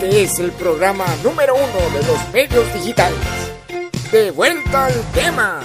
[0.00, 3.18] Este es el programa número uno de los medios digitales.
[4.12, 5.58] De vuelta al tema.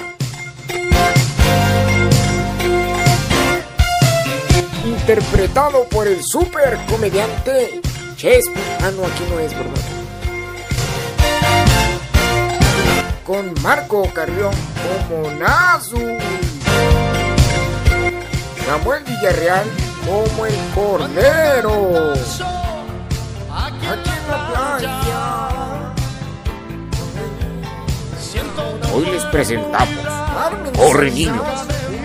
[4.84, 7.80] Interpretado por el super comediante
[8.16, 8.60] Chespi.
[8.82, 9.82] Ah, aquí no es, ¿verdad?
[13.24, 14.56] Con Marco Carrión
[15.10, 16.18] como Nazu.
[18.66, 19.68] Samuel Villarreal
[20.08, 22.14] como el Cordero.
[28.94, 29.98] Hoy les presentamos
[30.78, 31.42] Corre niños,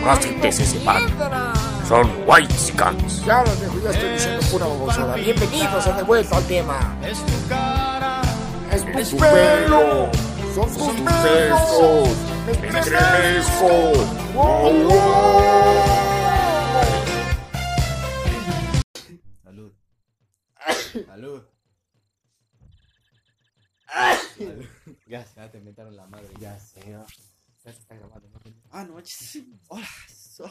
[0.07, 1.03] hacen que se sepan.
[1.89, 3.25] Son White Scans.
[3.25, 5.15] Ya los dejo, ya estoy diciendo pura babosada.
[5.15, 6.97] Bienvenidos a De Vuelta al Tema.
[7.03, 8.23] Es tu cara,
[8.73, 10.11] Es tu pelo,
[10.55, 12.09] son tus besos,
[12.47, 13.93] me estremezco.
[14.35, 14.99] Wow, wow.
[19.45, 19.73] Salud.
[21.07, 21.48] Salud.
[25.07, 26.29] Ya, ya te metaron la madre.
[26.41, 26.81] Ya sé.
[26.91, 27.05] Ya
[27.73, 28.29] se está grabando.
[28.29, 28.41] ¿no?
[28.71, 29.43] Ah, no manches.
[29.69, 29.89] Hola.
[30.09, 30.51] so-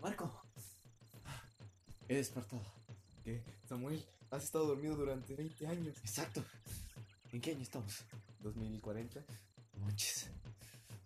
[0.00, 0.42] Marco.
[2.08, 2.62] He despertado.
[3.24, 3.42] ¿Qué?
[3.68, 5.96] Samuel, has estado dormido durante 20 años.
[5.98, 6.44] Exacto.
[7.32, 8.04] ¿En qué año estamos?
[8.40, 9.20] 2040.
[9.74, 10.30] No manches.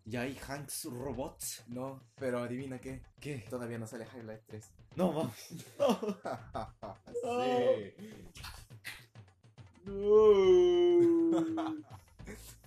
[0.06, 1.62] ¿Ya hay Hanks Robots?
[1.68, 3.00] No, pero adivina qué.
[3.20, 3.39] ¿Qué?
[3.48, 4.64] Todavía no sale Highlight 3.
[4.96, 5.36] No, vamos.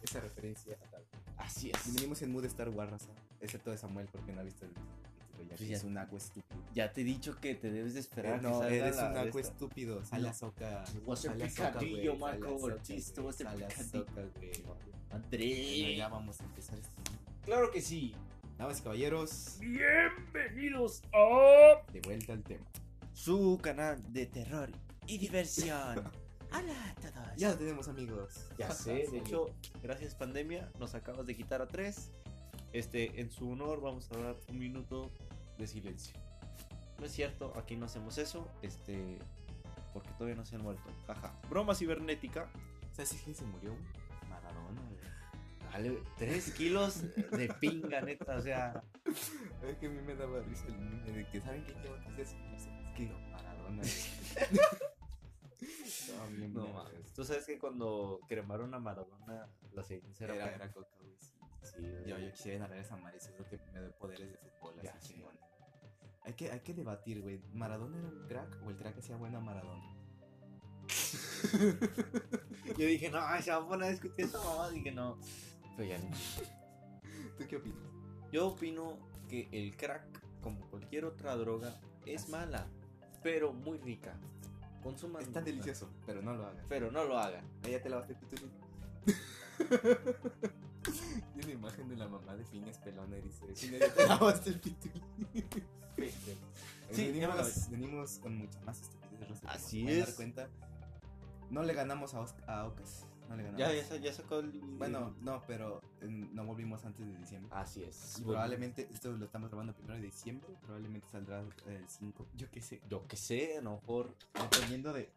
[0.04, 0.78] Esa referencia.
[1.38, 1.94] Así Y es.
[1.96, 3.08] venimos en mood Star Wars.
[3.42, 4.72] Excepto de Samuel porque no ha visto el
[5.50, 5.58] ya.
[5.58, 5.72] Sí.
[5.74, 6.62] Es un aco estúpido.
[6.74, 8.40] Ya te he dicho que te debes de esperar.
[8.40, 9.52] Eh, no, eres la un de aco esta.
[9.54, 10.04] estúpido.
[10.04, 10.30] Sale No.
[10.30, 10.84] a Soca.
[11.06, 14.06] Voy a hacer picadillo, Marco Ortiz, te voy a hacer güey, sale a picadillo.
[14.06, 14.52] Soca, güey.
[14.64, 15.96] Bueno, André.
[15.96, 16.92] ya vamos a empezar esto.
[17.46, 18.14] Claro que sí.
[18.58, 22.66] Damas y caballeros, bienvenidos a de vuelta al tema.
[23.14, 24.70] Su canal de terror
[25.06, 26.04] y diversión.
[26.52, 27.36] Hola a todos.
[27.36, 28.48] Ya tenemos amigos.
[28.58, 32.12] Ya sé, de hecho, gracias pandemia, nos acabas de quitar a tres.
[32.74, 35.12] Este, en su honor vamos a dar un minuto
[35.58, 36.14] de silencio.
[37.00, 39.20] No es cierto, aquí no hacemos eso, este,
[39.94, 40.90] porque todavía no se han muerto.
[41.06, 41.40] Jaja.
[41.50, 42.50] Broma cibernética.
[42.92, 43.76] ¿Sabes quién se murió?
[44.30, 44.82] Maradona.
[45.72, 48.84] Vale, tres kilos de pinga, neta, o sea.
[49.06, 52.22] Es que a mí me daba risa el meme de que saben qué lleva que
[52.22, 53.84] hacer Es que Maradona.
[56.14, 57.14] no, bien No mames.
[57.14, 60.36] Tú sabes que cuando cremaron a Maradona, la ceniza era.
[60.36, 61.16] Era, era coca, güey.
[61.20, 61.38] Sí.
[61.62, 62.06] Sí, güey.
[62.06, 64.82] Yo, yo quisiera narrar esa madre, seguro que me doy poderes de fútbol.
[64.82, 65.38] Ya así chingón.
[66.24, 67.42] Hay que, hay que debatir, güey.
[67.54, 69.96] ¿Maradona era un crack o el crack hacía buena Maradona?
[72.78, 74.70] Yo dije, no, se va a poner a discutir esa mamá.
[74.70, 75.18] Dije, no.
[75.76, 76.10] Pero ya no.
[77.38, 77.80] ¿Tú qué opinas?
[78.32, 78.98] Yo opino
[79.30, 82.68] que el crack, como cualquier otra droga, es mala,
[83.24, 84.20] pero muy rica.
[84.88, 85.22] Consuman.
[85.22, 86.66] Es tan delicioso, pero no lo hagas.
[86.70, 87.44] Pero no lo hagan.
[87.64, 88.52] Ahí ya te lavaste el pitulín.
[91.34, 94.50] Tiene una imagen de la mamá de Phineas pelona y dice: Phineas, ya te lavaste
[94.52, 95.04] el pitulín.
[96.92, 99.42] Sí, venimos, venimos con mucha más estupidez.
[99.46, 100.16] Así pueden dar es.
[100.16, 100.48] cuenta.
[101.50, 103.06] No le ganamos a, a Ocas.
[103.30, 103.60] No le ganamos.
[103.60, 104.52] Ya, ya, sa- ya sacó el.
[104.78, 107.52] Bueno, no, pero eh, no volvimos antes de diciembre.
[107.56, 108.20] Así es.
[108.20, 112.62] Y probablemente, esto lo estamos grabando primero de diciembre, probablemente saldrá el 5, yo qué
[112.62, 112.82] sé.
[112.90, 114.16] Yo que sé, a lo mejor.
[114.34, 115.10] Dependiendo de.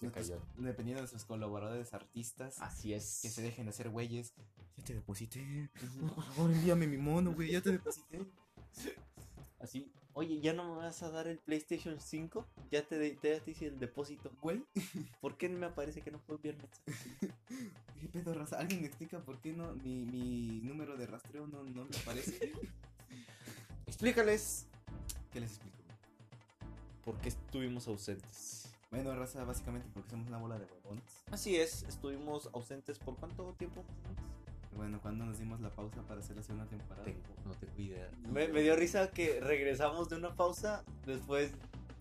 [0.00, 0.42] Se nuestros- cayó.
[0.56, 2.60] dependiendo de nuestros colaboradores artistas.
[2.60, 3.20] Así es.
[3.22, 4.34] Que se dejen de hacer güeyes.
[4.76, 5.70] Ya te deposité.
[6.14, 7.52] Por favor, envíame mi mono, güey.
[7.52, 8.26] Ya te deposité.
[9.62, 9.90] Así.
[10.14, 12.44] Oye, ¿ya no me vas a dar el PlayStation 5?
[12.70, 14.30] Ya te, de- te, ya te hice el depósito.
[14.42, 14.62] Güey.
[15.22, 17.06] ¿Por qué me aparece que no puedo enviar mensajes?
[18.02, 18.58] ¿Qué pedo, raza?
[18.58, 22.52] ¿Alguien me explica por qué no mi, mi número de rastreo no, no me aparece?
[23.86, 24.66] Explícales.
[25.32, 25.76] ¿Qué les explico?
[27.04, 28.68] ¿Por qué estuvimos ausentes?
[28.90, 31.04] Bueno, raza, básicamente porque somos una bola de huevones.
[31.30, 33.82] Así es, estuvimos ausentes por cuánto tiempo?
[34.82, 37.04] Bueno, cuando nos dimos la pausa para hacer la segunda temporada.
[37.04, 38.10] Tengo, no tengo idea.
[38.28, 41.52] Me, me dio risa que regresamos de una pausa, después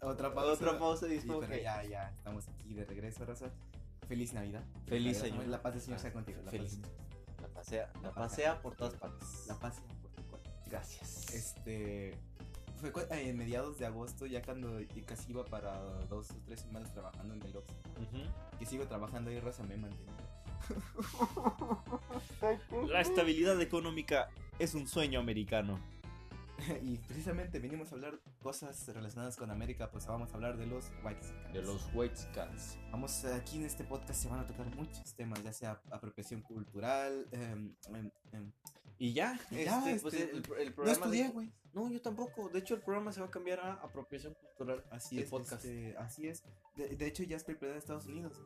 [0.01, 0.53] Otra pausa.
[0.53, 3.51] otra pausa y Sí, pero que ya, ya, estamos aquí de regreso, raza.
[4.07, 4.63] Feliz Navidad.
[4.87, 5.51] Feliz Navidad, año.
[5.51, 6.41] La paz del Señor sea contigo.
[6.43, 6.79] La Feliz.
[6.79, 9.45] Paz, la pasea, la La pasea por todas partes.
[9.47, 10.49] la paz sea por tu cuerpo.
[10.65, 11.31] Gracias.
[11.35, 12.17] Este.
[12.77, 15.79] Fue eh, en mediados de agosto, ya cuando casi iba para
[16.09, 17.75] dos o tres semanas trabajando en el Oxxo.
[18.01, 18.57] Ujú.
[18.57, 20.30] Que sigo trabajando ahí, raza, me he mantenido.
[22.87, 24.29] La estabilidad económica
[24.59, 25.79] es un sueño americano.
[26.83, 30.91] y precisamente venimos a hablar cosas relacionadas con América, pues vamos a hablar de los
[31.03, 32.77] White De los White Scans.
[32.91, 36.41] Vamos, eh, aquí en este podcast se van a tocar muchos temas, ya sea apropiación
[36.41, 38.51] cultural, em, em, em,
[38.99, 40.85] Y ya, Y ya, este, pues este, el, el No programa.
[40.85, 41.51] de- estudié, güey.
[41.73, 42.49] No, yo tampoco.
[42.49, 44.83] De hecho, el programa se va a cambiar a apropiación cultural.
[44.91, 45.65] Así de es, podcast.
[45.65, 46.43] este, así es.
[46.75, 48.39] De, de hecho, ya es propiedad de Estados Unidos.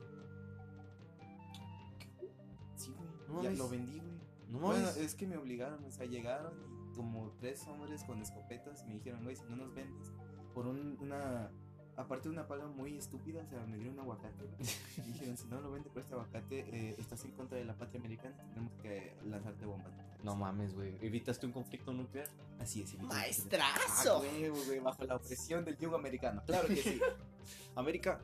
[3.35, 4.15] No ya lo vendí, güey.
[4.49, 6.53] No Bueno, es que me obligaron, o sea, llegaron
[6.91, 10.11] y como tres hombres con escopetas me dijeron, güey, si no nos vendes
[10.53, 11.49] por un- una,
[11.97, 14.45] aparte de una paga muy estúpida, o sea, me dieron un aguacate.
[14.97, 17.73] Y dijeron, si no lo vende por este aguacate, eh, estás en contra de la
[17.75, 19.93] patria americana, tenemos que lanzarte bombas.
[20.23, 20.95] No mames, güey.
[21.05, 22.27] ¿Evitaste un conflicto nuclear?
[22.59, 22.97] Así es.
[23.01, 24.17] ¡Maestrazo!
[24.17, 26.41] Ah, güey, güey, bajo la opresión del yugo americano.
[26.45, 26.99] Claro que sí.
[27.75, 28.21] América.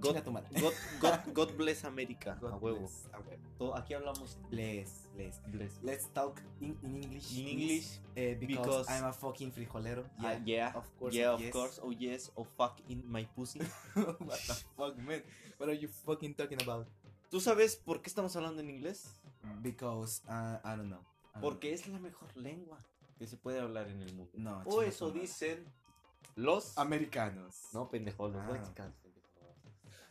[0.00, 0.22] God.
[0.24, 2.38] God, God, God bless América.
[2.40, 2.78] God a huevo.
[2.78, 3.76] bless, a huevo.
[3.76, 5.72] Aquí hablamos Let's, let's, bless.
[5.82, 7.36] let's talk in, in English.
[7.38, 7.46] In.
[7.48, 8.00] English.
[8.16, 10.04] Eh, because, because- I'm a fucking frijolero.
[10.18, 11.52] Yeah, yeah, of course, yeah, of yes.
[11.52, 11.80] course.
[11.82, 13.60] Oh yes, oh fuck in my pussy.
[13.94, 15.22] What the fuck, man?
[15.58, 16.86] What are you fucking talking about?
[17.30, 19.20] ¿Tú sabes por qué estamos hablando en inglés?
[19.62, 21.04] Because, uh, I don't know.
[21.34, 22.78] I don't Porque es la mejor lengua
[23.18, 24.32] que se puede hablar en el mundo.
[24.34, 24.62] know.
[24.64, 25.64] No, O eso dicen
[26.34, 26.76] los...
[26.78, 27.68] Americanos.
[27.72, 28.52] No, pendejo, los Ah.
[28.52, 28.94] mexicanos.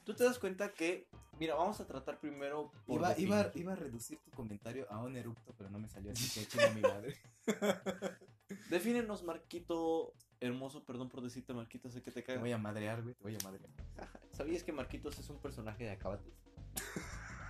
[0.09, 1.07] Tú te das cuenta que...
[1.39, 5.15] Mira, vamos a tratar primero por Iba, iba, iba a reducir tu comentario a un
[5.15, 7.15] eructo, pero no me salió así que chinga mi madre.
[8.71, 12.39] Defínenos, Marquito hermoso, perdón por decirte Marquito, sé que te Te cago.
[12.39, 13.13] voy a madrear, güey.
[13.13, 13.69] Te voy a madrear.
[14.31, 16.33] ¿Sabías que Marquitos es un personaje de Acábate?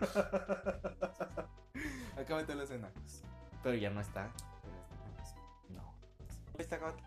[2.18, 3.24] Acábate los enacos.
[3.64, 4.34] Pero ya no está.
[5.70, 5.96] No.
[6.58, 7.04] ¿Está Acábate?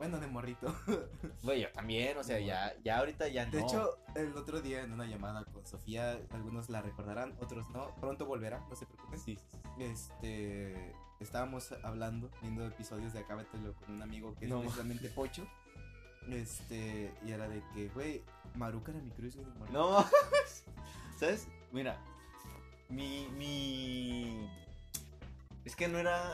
[0.00, 0.74] Bueno, de morrito.
[1.42, 3.52] Güey, yo también, o sea, ya, ya ahorita ya no.
[3.52, 7.94] De hecho, el otro día en una llamada con Sofía, algunos la recordarán, otros no.
[7.96, 9.18] Pronto volverá, no se preocupen.
[9.18, 9.38] sí.
[9.78, 15.46] Este, estábamos hablando, viendo episodios de Acábatelo con un amigo que es precisamente Pocho.
[16.30, 18.22] Este, y era de que, güey,
[18.54, 19.70] Maruca era mi cruz, de morrito.
[19.70, 20.06] No,
[21.18, 21.46] ¿sabes?
[21.72, 21.98] Mira,
[22.88, 24.48] mi, mi...
[25.66, 26.32] Es que no era,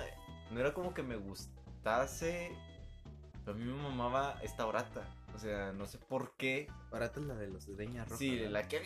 [0.52, 2.56] no era como que me gustase,
[3.48, 5.04] a mí me mamaba esta orata.
[5.34, 6.68] O sea, no sé por qué.
[6.90, 8.16] Barata es la de los Greña Roja.
[8.16, 8.50] Sí, ¿verdad?
[8.52, 8.82] la que...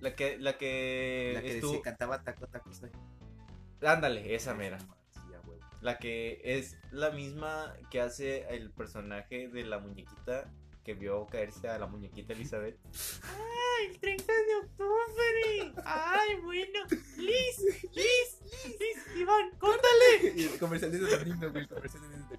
[0.00, 1.32] La que, la que...
[1.34, 2.90] La que estuvo- decía, cantaba taco, taco, soy.
[3.82, 4.78] Ándale, esa mera.
[5.80, 10.50] La que es la misma que hace el personaje de la muñequita
[10.82, 12.78] que vio caerse a la muñequita Elizabeth.
[13.24, 15.82] ¡Ay, el 30 de octubre!
[15.84, 16.80] ¡Ay, bueno!
[17.18, 17.82] ¡Liz!
[17.92, 18.40] ¡Liz!
[18.80, 19.16] ¡Liz!
[19.16, 20.32] ¡Iván, córtale!
[20.36, 22.38] Y el comercial de güey, el comercial de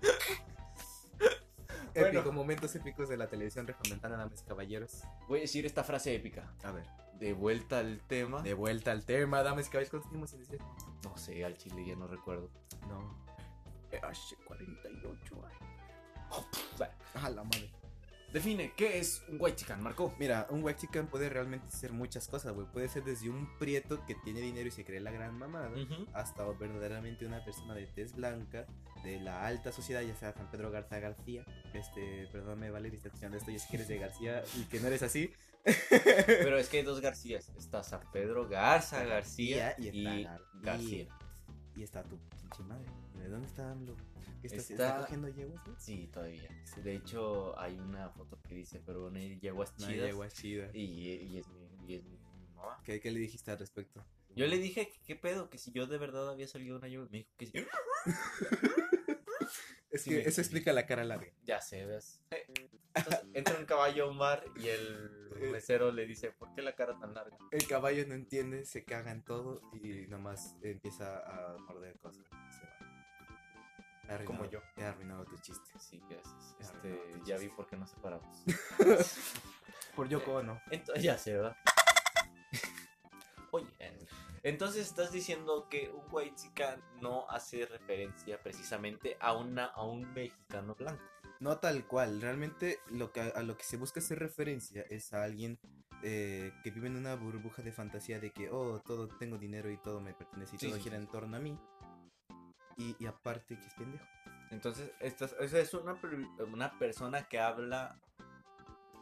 [1.96, 2.20] Bueno.
[2.20, 5.04] Épico, momentos épicos de la televisión reglamentana, damas y caballeros.
[5.28, 6.54] Voy a decir esta frase épica.
[6.64, 6.86] A ver,
[7.20, 8.42] De vuelta al tema.
[8.42, 9.92] de vuelta al tema, damas y caballeros.
[9.92, 10.60] ¿Cuánto tiempo sin decir?
[11.04, 12.50] No sé, al chile ya no recuerdo.
[12.90, 13.24] No.
[14.04, 16.90] Hace 48 años.
[17.14, 17.72] A la madre.
[18.36, 20.14] Define, ¿qué es un white chican, Marco?
[20.20, 22.68] Mira, un white chicken puede realmente ser muchas cosas, güey.
[22.68, 25.70] Puede ser desde un prieto que tiene dinero y se cree la gran mamada.
[25.70, 26.06] Ujú.
[26.12, 28.66] Hasta verdaderamente una persona de tez blanca,
[29.06, 31.46] de la alta sociedad, ya sea San Pedro Garza García.
[31.74, 33.52] Este, perdóname, Valeria, está escuchando esto.
[33.52, 35.32] Yo sé que eres de García y que no eres así.
[36.28, 37.54] Pero es que hay dos Garcías.
[37.58, 40.42] Está San Pedro Garza Está García García y y, está García.
[40.62, 41.08] García.
[41.78, 42.86] Y está tu pinche madre.
[43.18, 43.96] ¿De dónde está AMLO?
[44.50, 45.62] ¿Qué está, cogiendo yeguas?
[45.78, 46.50] Sí, todavía.
[46.84, 50.34] De hecho, hay una foto que dice, pero hay yeguas chidas.
[50.34, 50.74] chidas.
[50.76, 52.18] Y, y es mi, y es mi
[52.56, 52.82] mamá.
[52.84, 54.06] ¿Qué, ¿Qué le dijiste al respecto?
[54.36, 55.50] Yo le dije, que ¿qué pedo?
[55.50, 57.08] Que si yo de verdad había salido una yegua.
[57.10, 57.54] Me dijo que sí.
[59.92, 61.32] Es Sí, que eso explica la cara larga.
[61.46, 62.22] Ya sé, ¿ves?
[62.94, 65.10] Entonces, entra un caballo a un bar y el
[65.52, 67.38] mesero le dice, ¿por qué la cara tan larga?
[67.52, 72.26] El caballo no entiende, se caga en todo y nomás empieza a morder cosas.
[74.26, 74.60] Como yo.
[74.76, 75.66] He arruinado tu chiste.
[75.80, 76.56] Sí, gracias.
[76.60, 78.44] Ya, Este, no, ya vi por qué nos separamos.
[79.96, 80.62] Por Yoko Ono.
[80.72, 81.56] Entonces, ya sé, ¿verdad?
[83.52, 83.68] Oye,
[84.44, 90.14] entonces estás diciendo que un white chica no hace referencia precisamente a una a un
[90.14, 91.02] mexicano blanco.
[91.40, 95.24] No tal cual, realmente lo que, a lo que se busca hacer referencia es a
[95.24, 95.60] alguien
[96.04, 99.78] eh, que vive en una burbuja de fantasía de que, oh, todo tengo dinero y
[99.78, 101.58] todo me pertenece y Sí, todo sí, gira en torno a mí.
[102.78, 104.06] Y, y aparte que es pendejo.
[104.52, 105.26] Entonces, esta
[105.60, 105.98] es, una,
[106.52, 107.98] una persona que habla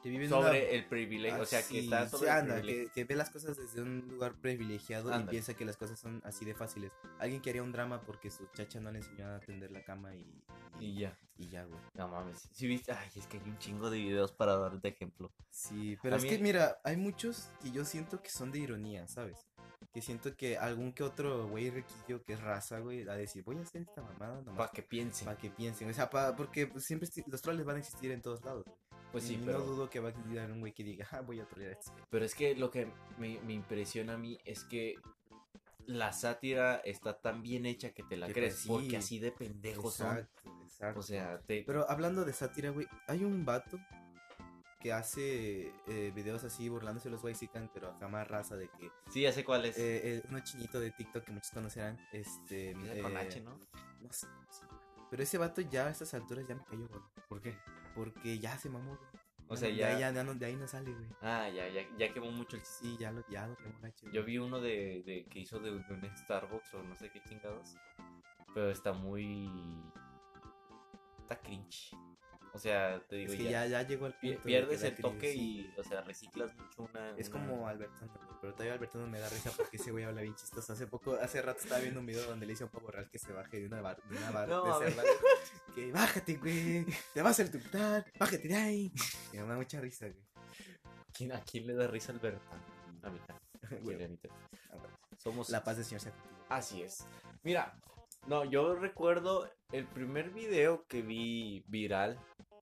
[0.01, 2.53] Que vive sobre una- el privilegio, o sea, que Así, está sí, sobre el anda,
[2.55, 2.87] privilegio.
[2.87, 6.21] que, que ve las cosas desde un lugar privilegiado y piensa que las cosas son
[6.25, 6.91] así de fáciles.
[7.19, 10.13] Alguien que haría un drama porque su chacha no le enseñó a atender la cama
[10.15, 10.43] y,
[10.79, 11.79] Y ya, y ya, güey.
[11.95, 12.49] no mames.
[12.51, 15.31] Si viste, ay, es que hay un chingo de videos para dar de ejemplo.
[15.49, 18.59] Sí, pero A es mí- que mira, hay muchos que yo siento que son de
[18.59, 19.47] ironía, ¿sabes?
[19.93, 23.57] Que siento que algún que otro güey riquillo que es raza, güey, a decir, voy
[23.57, 25.25] a hacer esta mamada nomás Para que piensen.
[25.25, 25.89] para que piensen.
[25.89, 28.65] O sea, pa- porque pues, siempre los troles van a existir en todos lados.
[29.11, 29.59] Pues sí, Y pero...
[29.59, 31.73] no dudo que va a existir un güey que diga, ah, voy a trolear a
[31.73, 31.91] este.
[32.09, 32.87] Pero es que lo que
[33.19, 34.95] me, me impresiona a mí es que
[35.85, 38.53] la sátira está tan bien hecha que te la Que crees.
[38.53, 38.67] pues, sí.
[38.69, 40.17] Porque así de pendejos son.
[40.17, 40.99] Exacto, exacto.
[40.99, 41.63] O sea, te...
[41.67, 43.77] Pero hablando de sátira, güey, hay un vato
[44.83, 48.91] que hace eh, videos así burlándose de los Waxican, pero acá más raza de que
[49.09, 49.77] sí, ya sé cuál es.
[49.77, 53.57] eh, eh, uno chinito de TikTok que muchos conocerán, este con eh, H, ¿no?
[54.01, 54.27] no sé,
[55.09, 57.57] pero ese vato ya a estas alturas ya me cayó, güey, ¿Por qué?
[57.95, 59.09] porque ya se mamó, güey.
[59.47, 59.99] O sea, no- ya...
[59.99, 61.07] ya, ya no- de ahí no sale, güey.
[61.21, 62.85] Ah, ya, ya, ya quemó mucho el chiste.
[62.85, 64.09] Sí, ya lo, ya lo quemó gacho.
[64.11, 67.21] Yo vi uno de, de que hizo de, de un Starbucks o no sé qué
[67.23, 67.75] chingados.
[68.53, 69.49] Pero está muy.
[71.19, 71.95] Está cringe.
[72.55, 74.95] O sea, te digo, es que ya, ya, ya llegó al punto de pierdes el
[74.95, 77.09] toque crisis- y, o sea, reciclas mucho una.
[77.17, 80.35] Es una- como Albertano, pero todavía Albertano me da risa porque ese güey habla bien
[80.35, 80.71] chistoso.
[80.73, 83.09] Hace poco, hace rato estaba viendo un video donde le hice a un pavo real
[83.09, 85.03] que se baje de una bar, de una bar No, de a
[85.73, 88.91] Que bájate, güey, te vas a electrocutar, bájate de ahí.
[89.31, 90.21] Y me da mucha risa, güey.
[91.11, 92.39] ¿Quién- ¿A quién le da risa Alberto?
[93.01, 93.19] A mí.
[93.63, 94.19] A mí también.
[95.17, 95.49] Somos.
[95.49, 96.01] La paz del Señor.
[96.49, 97.05] Así es.
[97.43, 97.73] Mira,
[98.27, 102.19] no, yo recuerdo el primer video que vi viral,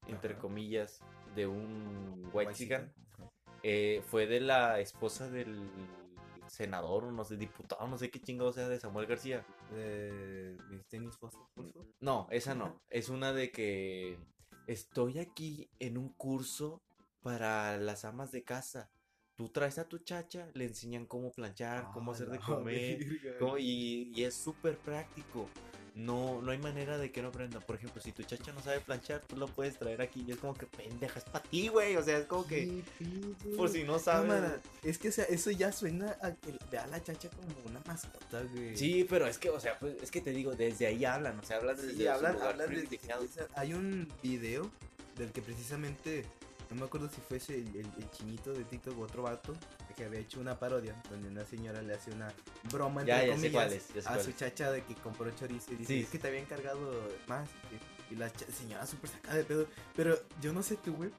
[0.08, 0.42] entre Ajá.
[0.42, 1.02] comillas,
[1.36, 2.94] de un white chican,
[3.64, 5.70] eh, fue de la esposa del
[6.48, 9.46] senador, o no sé, diputado, no sé qué chingado sea de Samuel García.
[9.72, 11.48] De mis tenis favor.
[12.00, 12.82] No, esa no.
[12.90, 14.20] Es una de que
[14.68, 16.82] estoy aquí en un curso
[17.22, 18.90] para las amas de casa.
[19.42, 23.00] Tú traes a tu chacha, le enseñan cómo planchar, cómo Ah, hacer de comer.
[23.40, 23.58] ¿Cómo?
[23.58, 25.50] Y, y es súper práctico.
[25.96, 27.60] No, no hay manera de que no aprenda.
[27.60, 30.24] Por ejemplo, si tu chacha no sabe planchar, tú lo puedes traer aquí.
[30.28, 31.96] Y es como que pendeja, es para ti, güey.
[31.96, 32.84] O sea, es como que,
[33.58, 34.30] por si no sabes.
[34.30, 37.48] Cámara, es que o sea, eso ya suena a que ve a la chacha como
[37.66, 38.78] una mascota, güey.
[38.78, 41.40] Sí, pero es que, o sea, pues, es que te digo, desde ahí hablan.
[41.40, 43.24] O sea, hablan desde Sí, hablan, hablan de que privilegiado.
[43.24, 44.70] esa- Hay un video
[45.18, 46.26] del que precisamente,
[46.72, 49.54] no me acuerdo si fuese el, el- el chinito de TikTok o otro vato,
[49.96, 52.34] que había hecho una parodia donde una señora le hace una
[52.72, 55.74] broma entre Ya, comillas cuál es, ya sé a su chacha de que compró chorizo
[55.74, 56.00] y dice, Sí.
[56.02, 56.80] es que te había encargado
[57.28, 57.48] más.
[58.10, 59.68] Y, la señora súper sacada de pedo.
[59.96, 61.12] Pero yo no sé tú, güey.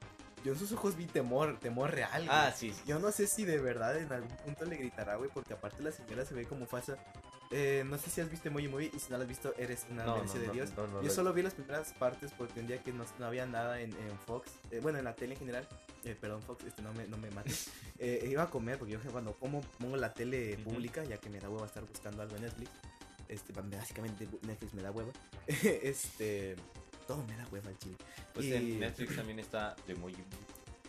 [0.45, 2.25] Yo en sus ojos vi temor, temor real.
[2.25, 2.27] güey.
[2.29, 2.81] Ah, sí, sí.
[2.85, 5.91] Yo no sé si de verdad en algún punto le gritará, güey, porque aparte la
[5.91, 6.97] señora se ve como falsa.
[7.55, 9.85] Eh, no sé si has visto Emoji Movie y si no la has visto, eres
[9.91, 10.71] una No, no, de no, Dios.
[10.75, 13.79] Yo lo- solo vi las primeras partes porque un día que no, no había nada
[13.79, 15.67] en, en Fox, eh, bueno, en la tele en general,
[16.03, 17.69] eh, perdón Fox, este, no, me, no me mates,
[17.99, 21.39] eh, iba a comer porque yo cuando como pongo la tele pública, ya que me
[21.39, 22.71] da hueva estar buscando algo en Netflix,
[23.27, 25.11] este, básicamente Netflix me da hueva,
[25.47, 26.55] este,
[27.07, 27.97] todo me da hueva al chile.
[28.33, 30.15] Pues Y- en Netflix también está de muy.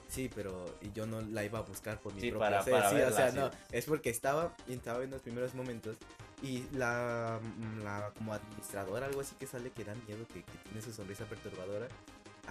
[0.08, 2.88] Sí, pero y yo no la iba a buscar por mi Sí, propia para- para
[2.88, 3.36] sí, verla, o sea, sí.
[3.36, 5.96] no, es porque estaba y estaba en los primeros momentos
[6.44, 10.58] y la, mm, la como administradora, algo así que sale que da miedo, que, que
[10.64, 11.88] tiene su sonrisa perturbadora.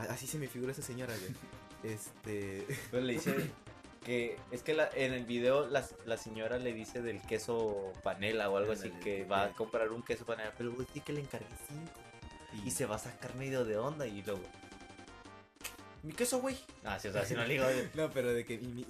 [0.09, 1.33] Así se me figura esa señora, güey.
[1.93, 3.35] Este, Pero le dice
[4.05, 8.49] que es que la- en el video la, la señora le dice del queso panela
[8.49, 11.19] o algo así, que va a comprar un queso panela, pero güey, sí que le
[11.19, 11.91] encargué cinco.
[12.65, 14.43] Y se va a sacar medio de onda y luego.
[16.03, 16.57] Mi queso, güey.
[16.83, 17.65] Ah, sí, o sea, si no le digo.
[17.95, 18.85] No, pero de que mi-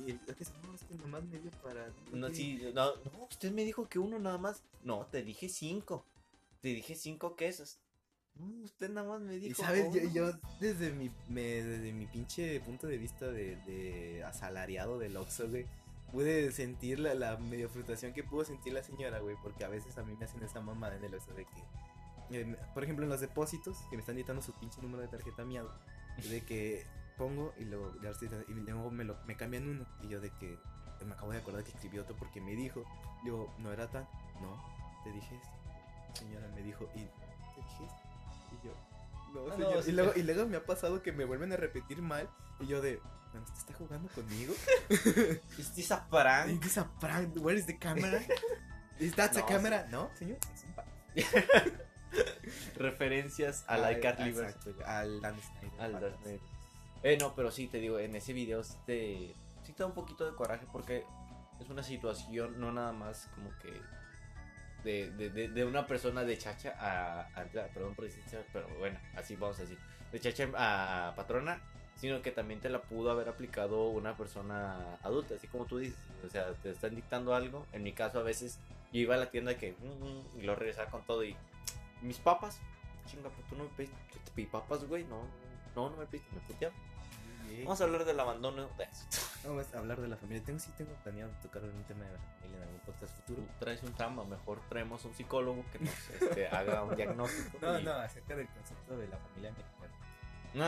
[0.98, 4.38] que nomás me dio para No, sí, no, no, usted me dijo que uno nada
[4.38, 4.64] más.
[4.84, 6.06] No, te dije cinco.
[6.62, 7.80] Te dije cinco quesos.
[8.36, 9.62] No, usted nada más me Y dijo.
[9.64, 14.98] sabes, yo, yo desde mi me- desde mi pinche punto de vista de, de asalariado
[15.00, 15.66] del Oxxo, güey,
[16.12, 19.98] pude sentir la, la medio frustración que pudo sentir la señora, güey, porque a veces
[19.98, 23.10] a mí me hacen esa mamada en el Oxxo de que, eh, por ejemplo, en
[23.10, 25.72] los depósitos, que me están dictando su pinche número de tarjeta miado,
[26.30, 26.86] de que
[27.18, 27.94] pongo y luego,
[28.48, 30.58] y luego me, lo, me cambian uno, y yo de que
[31.06, 32.84] me acabo de acordar que escribí otro porque me dijo,
[33.24, 34.04] digo, no era tan,
[34.42, 34.64] no,
[35.04, 38.02] te dije esto, señora me dijo, y te dije esto,
[38.62, 38.74] y yo,
[39.34, 39.76] no, Ah, señor.
[39.76, 42.30] no, sí, y, luego, y luego me ha pasado que me vuelven a repetir mal,
[42.60, 43.00] y yo de,
[43.34, 44.54] "Man, ¿usted está jugando conmigo?
[45.58, 46.62] ¿Es prank?
[46.62, 47.36] This a prank?
[47.38, 48.22] Where is the camera?
[49.00, 49.88] Is that a No, camera?
[49.90, 50.38] No, señor.
[50.54, 50.90] es un prank.
[52.76, 55.20] Referencias a Al- la Carly exacto, Al.
[55.80, 55.94] Al.
[56.00, 56.40] Darth Vader.
[57.04, 59.36] Eh, no, pero sí, te digo, en ese video te, sí te
[59.78, 61.06] da un poquito de coraje porque
[61.60, 63.82] es una situación no nada más como que
[64.84, 69.00] de, de, de, de una persona de chacha a, a- perdón por decir pero bueno,
[69.16, 69.78] así vamos a decir,
[70.12, 71.62] de chacha a patrona,
[71.96, 75.98] sino que también te la pudo haber aplicado una persona adulta, así como tú dices,
[76.26, 78.60] o sea, te están dictando algo, en mi caso a veces
[78.92, 81.36] yo iba a la tienda que, mm, mm, y lo regresaba con todo y
[82.02, 82.60] mis papas,
[83.06, 85.24] chinga, pero tú no me pediste, papas, güey, no,
[85.76, 86.76] no, no me pediste, me puteaba.
[87.64, 89.06] Vamos a hablar del abandono de eso.
[89.46, 90.44] Vamos a hablar de la familia.
[90.44, 93.42] Tengo, sí tengo planeado tocar un tema de la familia en algún podcast futuro.
[93.44, 97.58] Tú traes un trauma, mejor traemos un psicólogo que nos este, haga un diagnóstico.
[97.62, 99.94] No, y- no, acerca del concepto de la familia mexicana.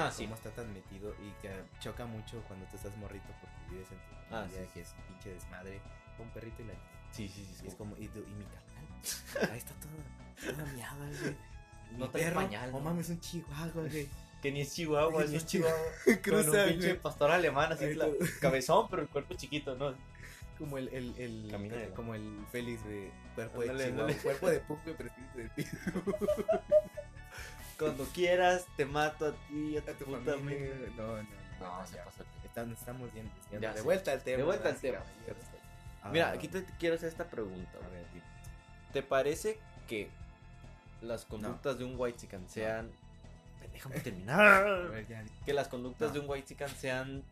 [0.07, 0.23] Ah, sí.
[0.23, 3.97] Cómo está tan metido y que choca mucho cuando tú estás morrito porque vives en
[3.99, 5.79] tu Ah, familia sí, que es un pinche desmadre.
[6.17, 6.73] Un perrito y la
[7.11, 7.51] Sí, sí, sí.
[7.51, 7.67] Y sí.
[7.67, 8.87] es como, y, tu- y mi carnal,
[9.51, 11.35] Ahí está toda, toda miada, güey.
[11.91, 12.85] No Mi trae perro, pañal, Oh ¿no?
[12.85, 14.09] mames, un chihuahua, güey.
[14.45, 15.77] Que ni es Chihuahua, es ni un es Chihuahua.
[16.21, 16.99] Cruza, Con un pinche güey.
[17.01, 18.07] pastor alemán, así, la-
[18.41, 19.95] cabezón, pero el cuerpo chiquito, ¿no?
[20.59, 23.09] Como el, el, el, Camina de como el Félix, güey.
[23.33, 24.11] Cuerpo Ándale, de chihuahua.
[24.11, 24.21] ándale.
[24.21, 25.69] Cuerpo de güey, pero de pito.
[27.79, 30.69] Cuando quieras, te mato a ti a tu, A tu puta familia.
[30.95, 31.29] No, no, no.
[31.59, 32.23] No, se pasó.
[32.43, 33.67] Están- estamos bien desviando.
[33.67, 34.37] Ya de vuelta al tema.
[34.37, 34.99] De vuelta al tema.
[34.99, 35.43] caballeros.
[36.11, 37.71] Mira, Ah, aquí te te quiero hacer esta pregunta.
[37.83, 38.05] A ver.
[38.93, 40.07] ¿Te parece que
[41.01, 42.91] las conductas de un white chican sean.
[43.75, 44.89] Déjame A terminar.
[44.89, 45.23] ver, ya.
[45.45, 46.13] Que las conductas No.
[46.13, 47.23] de un white chican sean.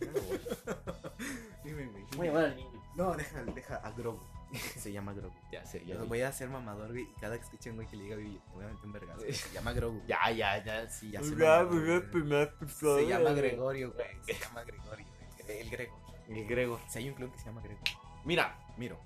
[1.64, 2.04] Dime, güey.
[2.16, 2.82] Voy a llamar al niño.
[2.96, 4.20] No, deja, deja a Grogu.
[4.76, 5.34] Se llama Grogu.
[5.50, 5.94] Ya sé, ya.
[5.94, 7.04] Lo voy a hacer mamador, güey.
[7.04, 8.92] Y cada que escuche un güey que le diga, güey, me voy a meter un
[8.92, 9.20] vergazo.
[9.32, 10.02] Se llama Grogu.
[10.06, 10.88] Ya, ya, ya.
[10.90, 11.70] Sí, ya se Se llama.
[13.32, 14.08] Gregorio, güey.
[14.26, 15.06] Se llama Gregorio,
[15.46, 15.58] güey.
[15.60, 15.98] El Gregor.
[16.28, 16.80] El Gregor.
[16.88, 17.82] Si hay un club que se llama Gregor.
[18.24, 18.98] Mira, Miro.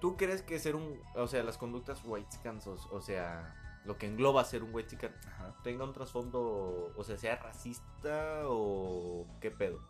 [0.00, 1.00] ¿tú crees que ser un.
[1.14, 3.54] O sea, las conductas white chicans, o, o sea,
[3.88, 5.56] lo que engloba ser un white Ajá.
[5.64, 6.92] tenga un trasfondo.
[6.96, 9.26] O sea, sea racista o.
[9.40, 9.80] ¿Qué pedo?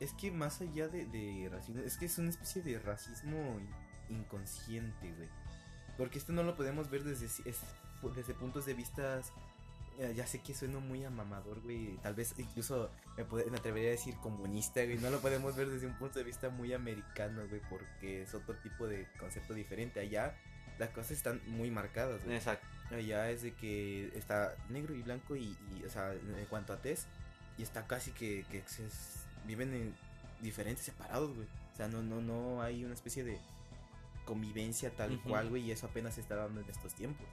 [0.00, 3.60] Es que más allá de, de racismo, es que es una especie de racismo
[4.08, 5.28] in- inconsciente, güey.
[5.96, 7.60] Porque esto no lo podemos ver desde, es-
[8.16, 9.20] desde puntos de vista.
[9.98, 11.98] eh, Ya sé que sueno muy amamador, güey.
[12.02, 14.96] Tal vez incluso me, puede- me atrevería a decir comunista, güey.
[14.98, 17.60] No lo podemos ver desde un punto de vista muy americano, güey.
[17.68, 20.00] Porque es otro tipo de concepto diferente.
[20.00, 20.34] Allá
[20.84, 22.36] las cosas están muy marcadas, güey.
[22.36, 22.66] Exacto.
[22.90, 26.76] Allá es de que está negro y blanco y, y, o sea, en cuanto a
[26.82, 27.06] tez,
[27.56, 29.94] y está casi que, que se es- viven en
[30.42, 31.46] diferentes separados, güey.
[31.72, 33.38] O sea, no, no, no hay una especie de
[34.24, 37.26] convivencia tal cual, güey, y eso apenas se está dando en estos tiempos.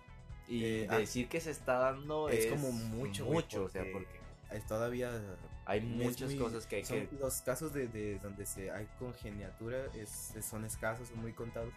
[0.47, 3.69] Y Eh, ah, decir que se está dando es es, como mucho, güey, mucho, o
[3.69, 4.19] sea, porque
[4.67, 5.11] todavía...
[5.65, 7.15] hay muchas muy- cosas que hay son que...
[7.19, 11.73] Los casos de, de donde se hay congeniatura es, son escasos, son muy contados.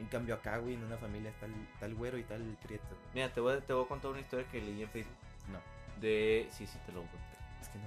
[0.00, 2.88] En cambio acá, güey, en una familia está el, tal güero y tal prieto.
[2.88, 3.00] güey.
[3.14, 5.16] Mira, te voy, a, te voy a contar una historia que leí en Facebook
[5.50, 5.60] No,
[6.00, 6.48] de...
[6.50, 7.38] Sí, sí, te lo voy a contar.
[7.60, 7.84] es que no.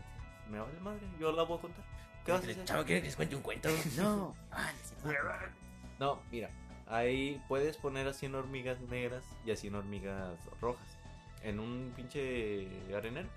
[0.49, 1.83] Me vale madre, yo la voy a contar.
[2.25, 2.65] ¿Qué vas a hacer?
[2.65, 3.70] Chavo, ¿quiere que les cuente un cuento?
[3.98, 4.35] No.
[4.51, 4.72] Ah,
[6.00, 6.50] No, mira,
[6.87, 10.98] ahí puedes poner a 100 hormigas negras y a 100 hormigas rojas
[11.43, 13.27] en un pinche arenero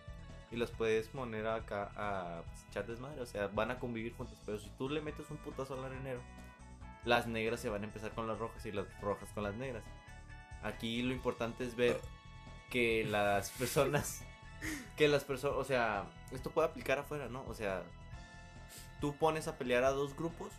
[0.51, 4.37] y las puedes poner acá a pues, echar desmadre, o sea, van a convivir juntas,
[4.45, 6.21] pero si tú le metes un putazo al arenero,
[7.05, 9.83] las negras se van a empezar con las rojas y las rojas con las negras.
[10.63, 11.99] Aquí lo importante es ver
[12.71, 14.23] que las personas,
[14.97, 17.45] que las personas, o sea, esto puede aplicar afuera, ¿no?
[17.49, 17.83] O sea,
[19.01, 20.53] tú pones a pelear a dos grupos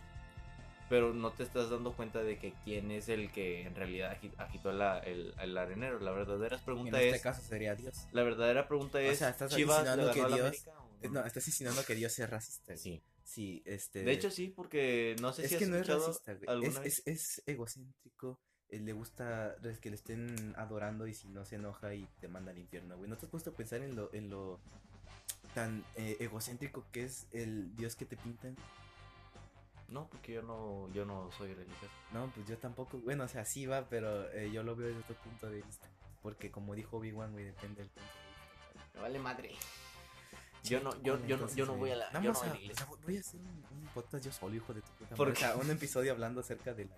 [0.88, 4.34] pero no te estás dando cuenta de que quién es el que en realidad agi-
[4.36, 5.98] agitó la- el, el arenero.
[6.00, 8.06] La verdadera En pregunta este es, caso sería Dios.
[8.12, 11.08] la verdadera pregunta es, sea, estás ¿Chivas le insinuando ganó que Dios- América o Eh,
[11.08, 12.76] No, estás insinuando que Dios es racista.
[12.76, 13.00] Sí.
[13.24, 14.02] Sí, este.
[14.02, 16.66] De hecho sí, porque no sé es si que has no es escuchado racista, güey.
[16.66, 18.40] Es, vez- es, es egocéntrico.
[18.68, 22.58] le gusta que le estén adorando y si no se enoja y te manda al
[22.58, 23.08] infierno, güey.
[23.08, 24.60] ¿No te has puesto a pensar en lo, en lo
[25.54, 28.56] tan eh, egocéntrico que es el Dios que te pintan?
[29.88, 31.92] No, porque yo no, yo no soy religioso.
[32.12, 32.98] No, pues yo tampoco.
[32.98, 35.86] Bueno, o sea, sí va, pero eh, yo lo veo desde otro punto de vista.
[36.22, 38.90] Porque como dijo Obi-Wan, güey, depende del punto de vista.
[38.94, 39.50] Me vale madre.
[40.62, 42.60] Yo no, yo, yo no, yo no voy a la, yo no voy a la
[42.60, 42.84] iglesia.
[42.88, 43.46] o sea, voy a hacer un,
[43.80, 45.38] un podcast yo solo, hijo de tu puta ¿Por madre.
[45.38, 45.60] O sea, qué?
[45.60, 46.96] un episodio hablando acerca de la.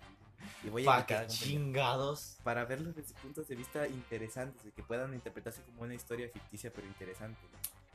[0.63, 2.37] Y voy a que chingados.
[2.43, 6.71] para verlo desde puntos de vista interesantes, de que puedan interpretarse como una historia ficticia
[6.73, 7.39] pero interesante.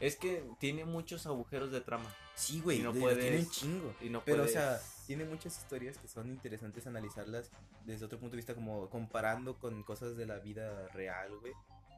[0.00, 2.12] Es que tiene muchos agujeros de trama.
[2.34, 3.94] Sí, güey, Y no puedes- tiene un chingo.
[4.00, 4.56] Y no Pero, puedes...
[4.56, 7.50] o sea, tiene muchas historias que son interesantes analizarlas
[7.84, 11.52] desde otro punto de vista, como comparando con cosas de la vida real, güey.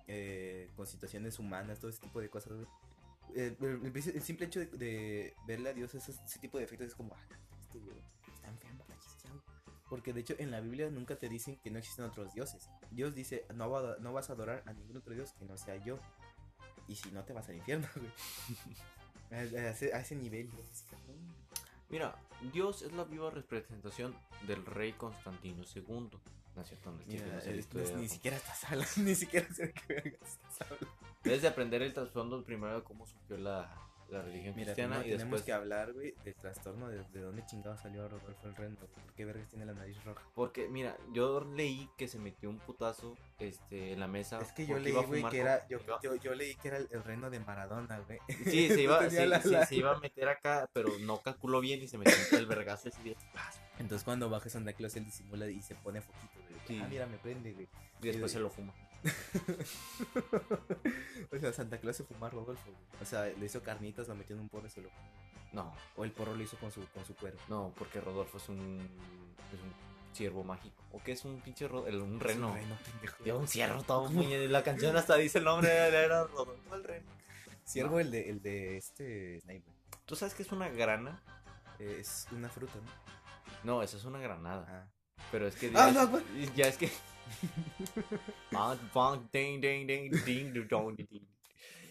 [0.09, 2.67] eh, con situaciones humanas, todo ese tipo de cosas, güey.
[3.35, 6.95] Eh, el, simple hecho de, de verle a Dios ese, ese tipo de efectos es
[6.95, 7.97] como, ah, este güey
[8.35, 9.43] está enfermo, está chisqueado".
[9.89, 12.69] Porque de hecho en la Biblia nunca te dicen que no existen otros dioses.
[12.91, 15.77] Dios dice, no, va- no vas a adorar a ningún otro dios que no sea
[15.77, 15.99] yo.
[16.89, 18.11] Y si no, te vas al infierno, güey.
[19.31, 20.51] a, a ese, a ese nivel.
[21.89, 22.19] Mira,
[22.53, 26.11] Dios es la viva representación del rey Constantino II.
[26.55, 30.61] No es cierto, no es Mira, no es ni siquiera estás hablando, ni siquiera estás
[30.61, 30.89] hablando.
[31.25, 33.75] Debes de aprender el trasfondo primero de cómo surgió la,
[34.11, 35.43] la religión Mira, cristiana y tenemos después...
[35.43, 38.77] que hablar, güey, del trastorno de, de dónde chingado salió Rodolfo el Reno.
[38.77, 40.23] ¿Por qué vergas tiene la nariz roja?
[40.35, 44.41] Porque, mira, yo leí que se metió un putazo este, en la mesa.
[44.41, 45.67] Es que yo leí, a güey, que era.
[45.69, 48.19] Yo, yo, yo leí que era el, el reno de Maradona, güey.
[48.45, 51.61] Sí, se iba, sí, la- sí, la- se iba a meter acá, pero no calculó
[51.61, 53.17] bien y se metió el vergazo ese día.
[53.79, 56.61] Entonces cuando baja Santa Claus él disimula y se pone foquito, güey.
[56.67, 56.81] Sí.
[56.83, 57.69] Ah, mira, me prende, güey.
[58.03, 58.73] Y después se lo fuma.
[61.31, 62.71] O sea, Santa Claus se fumó a Rodolfo.
[63.01, 64.89] O sea, le hizo carnitas, lo metió en un porro y se lo.
[65.53, 67.37] No, O el porro lo hizo con su, con su cuero.
[67.49, 68.79] no, porque Rodolfo es un.
[69.53, 70.83] Es un ciervo mágico.
[70.93, 72.49] ¿O qué es un pinche ro- el- un reno?
[72.51, 73.39] un reno, pendejo.
[73.39, 74.47] Un ciervo todo muy...
[74.49, 77.11] La canción hasta dice el nombre, era Rodolfo el reno.
[77.67, 79.73] Ciervo, el de, el de este Sniper.
[80.05, 81.23] ¿Tú sabes que es una grana?
[81.79, 82.75] Eh, es una fruta,
[83.65, 83.77] ¿no?
[83.77, 84.67] No, eso es una granada.
[84.69, 84.87] Ah.
[85.31, 86.25] Pero es que Ah, ya, no, pues.
[86.57, 86.91] ya es que.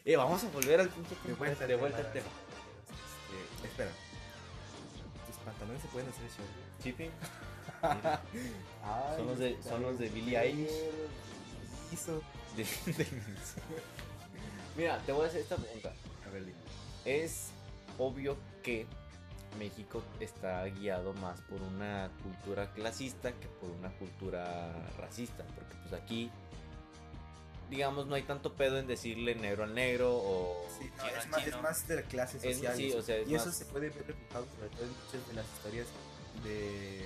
[0.06, 2.26] Eh, vamos a volver al pinche De vuelta, de vuelta al tema.
[3.58, 3.91] Este, espera.
[5.28, 6.24] Tus pantalones se pueden hacer.
[6.84, 7.12] Shipping,
[9.17, 10.72] Son los de- son los de Billie Eilish.
[11.91, 12.22] Hizo.
[14.78, 15.94] Mira, te voy a hacer esta pregunta.
[16.26, 16.58] A ver, dime.
[17.06, 17.50] Es
[17.98, 18.86] obvio que
[19.60, 25.44] México está guiado más por una cultura clasista que por una cultura racista.
[25.56, 26.30] Porque pues aquí,
[27.70, 31.48] digamos, no hay tanto pedo en decirle negro al negro o Sí, no, es, más,
[31.48, 32.76] es más de la clase Es- social.
[32.76, 32.98] sí, eso.
[32.98, 35.46] o sea, es y eso se puede ver reflejado sobre todo en muchas de las
[35.56, 35.88] historias
[36.44, 37.06] de,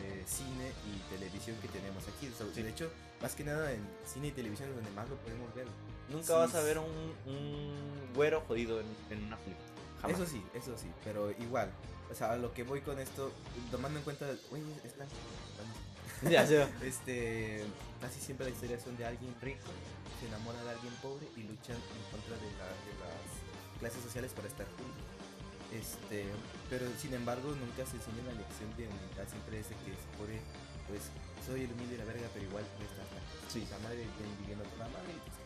[0.00, 2.28] de cine y televisión que tenemos aquí.
[2.28, 2.62] O sea, Sí.
[2.62, 2.90] De hecho,
[3.20, 5.66] más que nada en cine y televisión es donde más lo podemos ver.
[6.10, 6.86] Nunca Sí, vas a ver un,
[7.26, 7.74] un
[8.14, 9.66] güero jodido en, en una película.
[10.02, 10.18] Jamás.
[10.20, 11.70] Eso sí, eso sí, pero igual.
[12.10, 13.32] O sea, a lo que voy con esto,
[13.70, 15.14] tomando en cuenta, güey, es blanco.
[16.28, 16.66] Ya sé.
[16.82, 17.64] Este,
[18.00, 19.66] casi siempre las historias son de alguien rico,
[20.20, 24.32] se enamora de alguien pobre y luchan en contra de, la- de las clases sociales
[24.34, 25.06] para estar juntos.
[25.72, 26.26] Este,
[26.68, 30.08] pero sin embargo nunca se enseña la lección de humildad, siempre es de que se
[30.20, 30.36] pone,
[30.86, 31.08] pues,
[31.48, 33.64] soy el humilde de la verga, pero igual no estás la Sí.
[33.72, 35.40] la madre viene viviendo otra madre sí,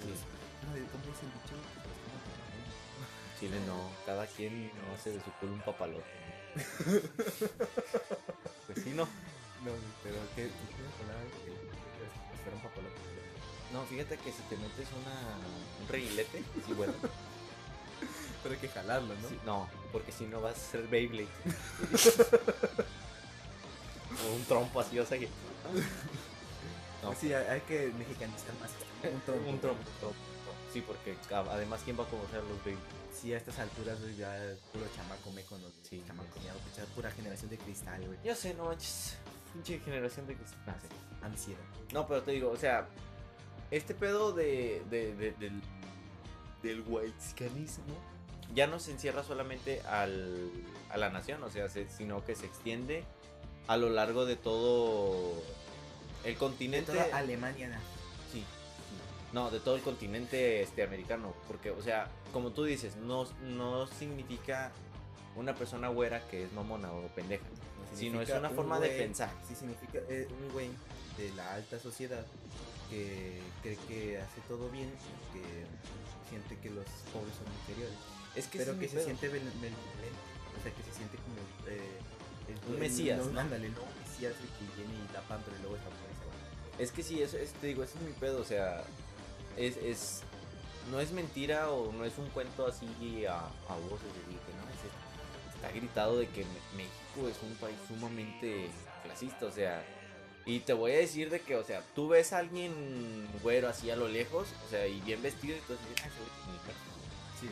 [0.00, 1.56] sí, sí, ¿cómo dice el dicho?
[3.38, 6.04] Chile no, cada quien no hace de su culo un papalote.
[8.66, 9.04] pues sí, no.
[9.64, 10.46] No, pero ¿qué?
[10.46, 11.50] ¿Tú tienes palabras que
[12.54, 13.00] un papalote?
[13.72, 15.36] No, fíjate que si te metes una,
[15.80, 16.92] un reguilete, sí, bueno.
[18.42, 19.28] Pero hay que jalarlo, ¿no?
[19.28, 21.26] sí, no, porque si no vas a ser Beyblade.
[24.22, 25.30] o un trompo así, o sea que.
[27.02, 28.70] No, Sí, hay, que mexicanizar más.
[29.10, 29.48] Un trompo.
[29.50, 30.18] un trompo, trompo.
[30.72, 33.03] Sí, porque además, ¿quién va a conocer a los Beyblade?
[33.14, 34.36] Sí, a estas alturas, güey, ya
[34.72, 35.68] puro chamaco meco, ¿no?
[35.88, 36.02] Sí.
[36.06, 38.18] chamaco miado, pues, pura generación de cristal, güey.
[38.24, 39.16] Ya sé, no manches.
[39.52, 40.58] Pinche generación de cristal.
[40.66, 40.88] Ah, sí.
[41.22, 41.60] Ansiedad.
[41.92, 42.86] No, pero te digo, o sea,
[43.70, 45.62] este pedo de, de- de- del,
[46.62, 47.94] del whitezicanismo
[48.54, 50.50] ya no se encierra solamente al,
[50.90, 53.04] a la nación, o sea, se- sino que se extiende
[53.68, 55.32] a lo largo de todo
[56.24, 56.92] el De continente.
[56.92, 57.76] toda Alemania, ¿no?
[59.34, 61.34] No, de todo el continente este, americano.
[61.48, 64.70] Porque, o sea, como tú dices, no, no significa
[65.34, 67.44] una persona güera que es mamona o pendeja.
[67.96, 69.30] Sino es una un forma de pensar.
[69.46, 70.70] Sí, significa eh, un güey
[71.18, 72.24] de la alta sociedad
[72.90, 74.90] que cree que hace todo bien,
[75.32, 75.42] que
[76.30, 77.94] siente que los pobres son inferiores.
[78.36, 79.06] Es que pero que es se pedo.
[79.06, 79.78] siente benevolente,
[80.58, 81.98] o sea, que se siente como eh,
[82.48, 83.40] el- Un el- mesías, no, ¿no?
[83.40, 86.82] Ándale, no, un mesías el que viene y la pan, pero luego va.
[86.82, 88.82] Es que sí, eso es, te digo, ese es mi pedo, o sea,
[89.56, 90.22] es, es,
[90.90, 94.64] no es mentira o no es un cuento así a, a voces de que no,
[94.70, 96.44] es- está gritado de que
[96.76, 98.68] México es un país sumamente
[99.02, 99.82] clasista, o sea,
[100.46, 103.90] y te voy a decir de que, o sea, tú ves a alguien güero así
[103.90, 106.46] a lo lejos, o sea, y bien vestido, y tú dices, "Ah, ese güey es
[106.52, 106.78] mexicano".
[107.40, 107.48] Sí,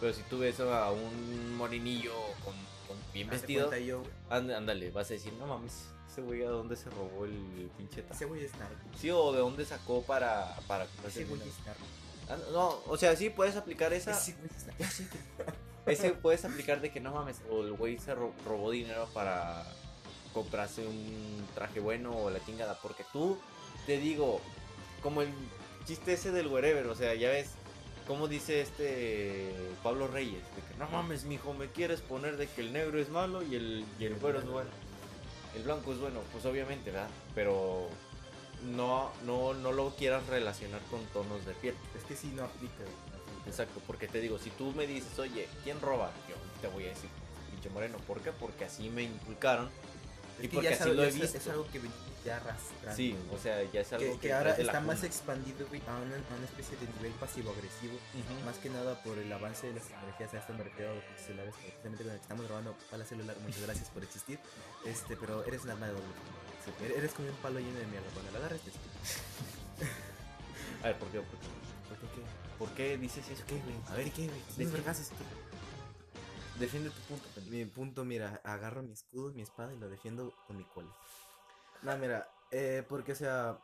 [0.00, 2.12] pero si tú ves a un morenillo
[2.44, 2.75] con, con
[3.12, 6.88] bien vestido, yo, ánd- ándale, vas a decir, no mames, ese güey a dónde se
[6.90, 8.74] robó el pinche taco?" ese güey es narco.
[8.98, 11.58] Sí, o de dónde sacó para, para comprarse Ese güey dinero.
[11.60, 11.84] es narco.
[12.28, 14.10] Ah, No, o sea, sí puedes aplicar esa.
[14.12, 15.52] Ese güey es narco.
[15.86, 19.64] Ese puedes aplicar de que no mames, o el güey se ro- robó dinero para
[20.34, 22.76] comprarse un traje bueno o la chingada.
[22.82, 23.38] Porque tú,
[23.86, 24.40] te digo,
[25.02, 25.28] como el
[25.84, 27.50] chiste ese del wherever, o sea, ya ves,
[28.06, 32.60] como dice este Pablo Reyes, de que no mames, mijo, me quieres poner de que
[32.60, 34.70] el negro es malo y el, y el güero es bueno.
[35.54, 37.08] El blanco es bueno, pues obviamente, ¿verdad?
[37.34, 37.88] Pero
[38.74, 41.74] no, no, no lo quieras relacionar con tonos de piel.
[41.96, 42.76] Es que sí, no aplica.
[42.76, 43.48] güey, no aplica.
[43.50, 46.10] Exacto, porque te digo, si tú me dices, oye, ¿quién roba?
[46.28, 47.08] Yo te voy a decir,
[47.50, 47.98] pinche moreno.
[48.06, 48.32] ¿Por qué?
[48.32, 49.70] Porque así me inculcaron.
[50.38, 51.80] Es y que porque ya así algo- lo he ya es- algo que
[52.24, 52.96] ya arrastrando.
[52.96, 53.34] Sí, güey.
[53.34, 56.36] o sea, ya es algo que, ahora la está más expandido, güey, a una, a
[56.36, 57.94] una especie de nivel pasivo-agresivo.
[58.44, 61.04] Más que nada por el avance de las tecnologías, a esto me refiero a los
[61.24, 64.38] celulares, precisamente con el que estamos grabando para celular, muchas gracias por existir.
[64.84, 66.04] Este, pero eres un arma de doble.
[66.96, 68.08] Eres- como un palo lleno de mierda.
[68.12, 68.70] Cuando lo agarres, te
[70.82, 71.20] A ver, ¿por qué?
[71.20, 71.46] ¿Por qué?
[71.88, 72.22] ¿Por qué?
[72.58, 73.44] ¿Por qué dices eso?
[73.46, 73.76] ¿Qué, güey?
[73.88, 74.40] A ver, ¿qué, güey?
[74.56, 74.64] ¿qué?
[76.58, 77.50] Defiende tu punto, pendejo.
[77.50, 80.88] Mi punto, mira, agarro mi escudo, mi espada y lo defiendo con mi cola.
[81.82, 83.58] No, mira, eh, porque, o sea,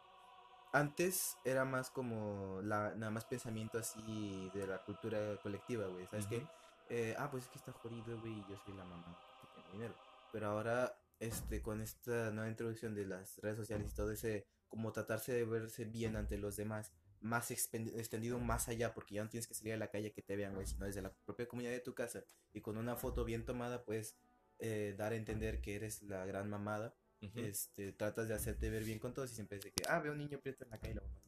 [0.73, 6.07] antes era más como la, nada más pensamiento así de la cultura colectiva, güey.
[6.07, 6.35] ¿Sabes Ujú.
[6.37, 6.47] qué?
[6.91, 9.71] Eh, ah, pues es que está jodido, güey, y yo soy la mamá que tiene
[9.73, 9.95] dinero.
[10.31, 14.93] Pero ahora este, con esta nueva introducción de las redes sociales y todo ese, como
[14.93, 19.47] tratarse de verse bien ante los demás, más extendido más allá, porque ya no tienes
[19.47, 21.81] que salir a la calle que te vean, güey, sino desde la propia comunidad de
[21.81, 24.17] tu casa y con una foto bien tomada, puedes
[24.59, 26.95] eh, dar a entender que eres la gran mamada.
[27.37, 30.19] Este, tratas de hacerte ver bien con todos y siempre de que, ah, veo un
[30.19, 31.22] niño prieto en la calle, lo voy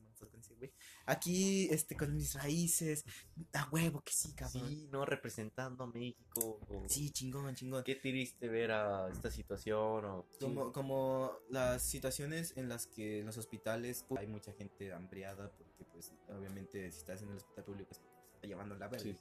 [0.56, 0.72] güey.
[1.06, 3.04] Aquí, este, con mis raíces,
[3.52, 4.68] a huevo que sí, cabrón.
[4.68, 6.60] Sí, no representando a México.
[6.68, 7.84] o- Sí, chingón, chingón.
[7.84, 10.04] Qué triste ver a esta situación.
[10.04, 10.26] O...
[10.40, 15.50] Como, como las situaciones en las que en los hospitales pues, hay mucha gente hambriada,
[15.52, 18.88] porque pues obviamente si estás en el hospital público es porque te está llevando la
[18.88, 19.02] verga.
[19.04, 19.16] Sí.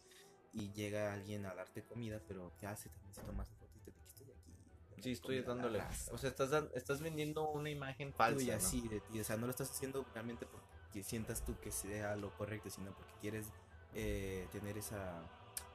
[0.56, 2.90] Y llega alguien a darte comida, pero ¿qué hace?
[2.90, 5.02] También se toma su fotito de que estoy aquí.
[5.02, 5.82] Sí, estoy dándole.
[6.12, 8.38] O sea, estás, estás vendiendo una imagen falsa.
[8.38, 8.62] Tuya, ¿no?
[8.62, 9.20] sí, de ti.
[9.20, 10.68] O sea, no lo estás haciendo realmente porque
[11.02, 13.48] sientas tú que sea lo correcto, sino porque quieres
[13.96, 15.22] eh, tener esa,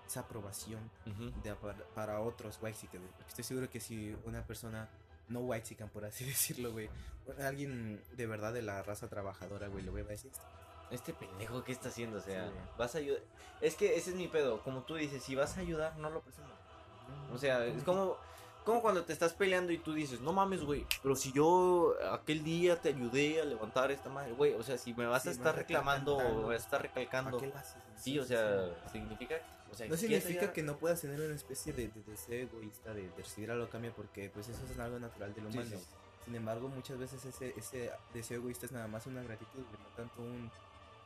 [0.07, 0.90] esa aprobación
[1.42, 4.88] de, para, para otros white Porque estoy seguro que si una persona
[5.28, 6.88] no white por así decirlo, güey,
[7.42, 10.31] alguien de verdad de la raza trabajadora, güey, lo ve va a decir.
[10.90, 12.18] Este pendejo, ¿qué está haciendo?
[12.18, 12.54] O sea, Sí.
[12.78, 13.20] vas a ayudar.
[13.61, 14.62] Es que ese es mi pedo.
[14.62, 16.52] Como tú dices, si vas a ayudar, no lo presumas.
[17.33, 18.16] O sea, es como,
[18.68, 22.44] como cuando te estás peleando y tú dices, no mames, güey, pero si yo aquel
[22.44, 25.33] día te ayudé a levantar esta madre, güey, o sea, si me vas Sí, a
[25.33, 27.83] estar reclamando o vas a estar ¿Para recalcando, qué lo haces?
[27.96, 29.37] sí, o sea, significa,
[29.72, 32.92] o sea, No ¿quieres significa que no puedas tener una especie de, de deseo egoísta
[32.92, 35.78] de, de recibir algo a cambio, porque pues eso es algo natural del humano.
[36.26, 40.20] Sin embargo, muchas veces ese, ese deseo egoísta es nada más una gratitud, no tanto
[40.20, 40.50] un,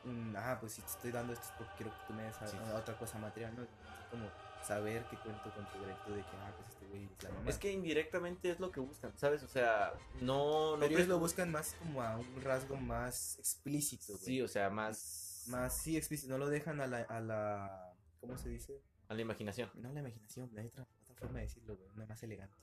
[0.03, 2.35] un, ah, pues si te estoy dando esto es porque quiero que tú me des
[2.41, 3.65] a- a otra cosa material, ¿no?
[4.11, 4.25] Como
[4.67, 7.09] saber que cuento con tu gratitud de que, ah, pues este güey
[7.47, 9.43] es que indirectamente es lo que buscan, ¿sabes?
[9.43, 14.13] O sea, no, no Pero ellos lo buscan más como a un rasgo más explícito,
[14.13, 14.23] güey.
[14.25, 18.37] Sí, o sea, más, Más, sí, explícito, no lo dejan a la, a la, ¿cómo
[18.37, 18.79] se dice?
[19.09, 19.69] a la imaginación.
[19.75, 22.55] No a la imaginación, hay otra, otra forma de decirlo, güey, una más elegante.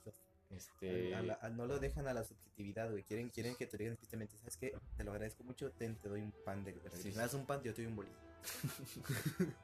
[0.49, 3.03] Este, A la- a- no lo dejan a la subjetividad, güey.
[3.03, 4.77] Quieren, quieren que te digan explícitamente, ¿sabes qué?
[4.97, 6.73] Te lo agradezco mucho, ten, te doy un pan de.
[6.91, 8.15] Sí, Me das un pan, yo te doy un bolillo.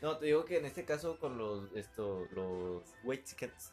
[0.00, 3.72] No, te digo que en este caso con los esto los white chickens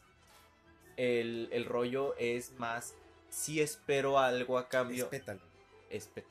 [0.96, 2.94] el, el rollo es más
[3.28, 5.04] si espero algo a cambio.
[5.04, 5.40] Respétalo.
[5.88, 6.28] Espete.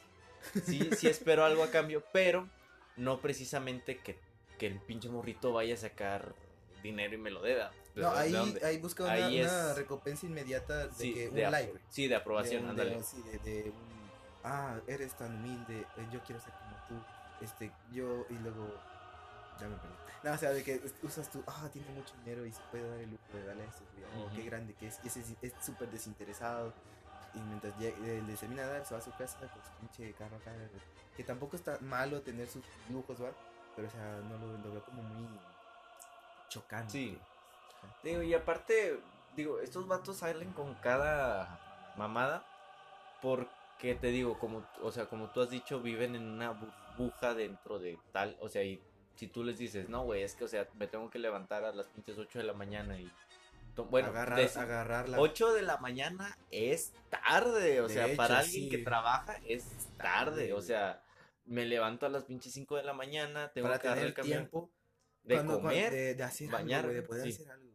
[0.65, 2.47] Sí, sí espero algo a cambio, pero
[2.97, 4.17] no precisamente que,
[4.57, 6.33] que el pinche morrito vaya a sacar
[6.83, 7.71] dinero y me lo deba.
[7.95, 11.35] ¿De No, ahí, ahí busca una, Ahí una es- recompensa inmediata de Sí, que un
[11.35, 11.73] de like.
[11.89, 13.15] Sí, de aprobación, de, sí,
[13.65, 13.73] un,
[14.43, 18.73] ah, eres tan humilde, eh, yo quiero ser como tú, este, yo, y luego,
[19.59, 19.95] ya me perdí.
[20.23, 22.99] No, o sea, de que usas tú, ah, tiene mucho dinero y se puede dar
[22.99, 23.83] el lujo de darle a esto,
[24.17, 26.73] oh, qué grande que es, y ese es súper desinteresado,
[27.33, 30.13] y mientras llega- le termina de dar, se va a su casa con su pinche
[30.13, 30.51] carro acá,
[31.15, 33.31] que tampoco está malo tener sus lujos, ¿va?
[33.75, 35.39] Pero, o sea, no lo, lo veo como muy
[36.49, 36.91] chocante.
[36.91, 37.17] Sí.
[38.03, 38.99] Digo, y aparte,
[39.35, 41.59] digo, estos vatos salen con cada
[41.95, 42.43] mamada
[43.21, 47.79] porque te digo, como, o sea, como tú has dicho, viven en una burbuja dentro
[47.79, 48.81] de tal, o sea, y
[49.19, 51.73] si tú les dices, no, güey, es que, o sea, me tengo que levantar a
[51.73, 53.11] las pinches 8 de la mañana y,
[53.89, 58.17] bueno, agarrar, de- agarrar la 8 de la mañana es tarde, o De sea, hecho,
[58.17, 58.69] para alguien sí.
[58.69, 59.65] que trabaja es
[59.97, 61.03] tarde, tarde, o sea,
[61.45, 64.13] me levanto a las pinches 5 de la mañana, tengo para que agarrar tener el
[64.15, 64.71] camión tiempo
[65.23, 67.29] de cuando- comer, de, de hacer algo, de poder sí.
[67.33, 67.69] hacer algo.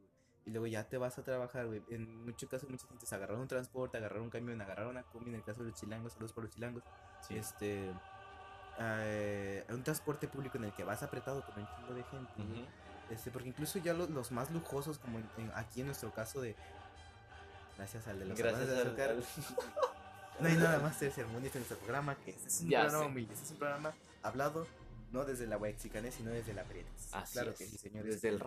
[0.47, 1.83] Y luego ya te vas a trabajar, güey.
[1.91, 5.37] En muchos casos, muchas gente agarrar un transporte, agarrar un camión, agarrar una combi, en
[5.37, 6.83] el caso de los chilangos, saludos por los chilangos.
[7.27, 7.35] Sí.
[7.37, 7.91] Este.
[8.81, 12.33] Eh, un transporte público en el que vas apretado con un chingo de gente.
[12.37, 12.49] güey.
[12.63, 12.67] Ujú.
[13.11, 16.41] Este, porque incluso ya los, los más lujosos, como en- en- aquí en nuestro caso
[16.41, 16.55] de.
[17.77, 19.15] Gracias al de los Gracias de al- azúcar,
[20.41, 23.11] No hay nada más tercermundista en nuestro programa que este es un Ya programa sé.
[23.11, 24.67] humilde, este es un programa hablado
[25.13, 27.09] no desde la Huaxicane, sino desde la Prietas.
[27.13, 27.59] Así claro es.
[27.59, 28.15] que sí, señores.
[28.15, 28.43] Desde el.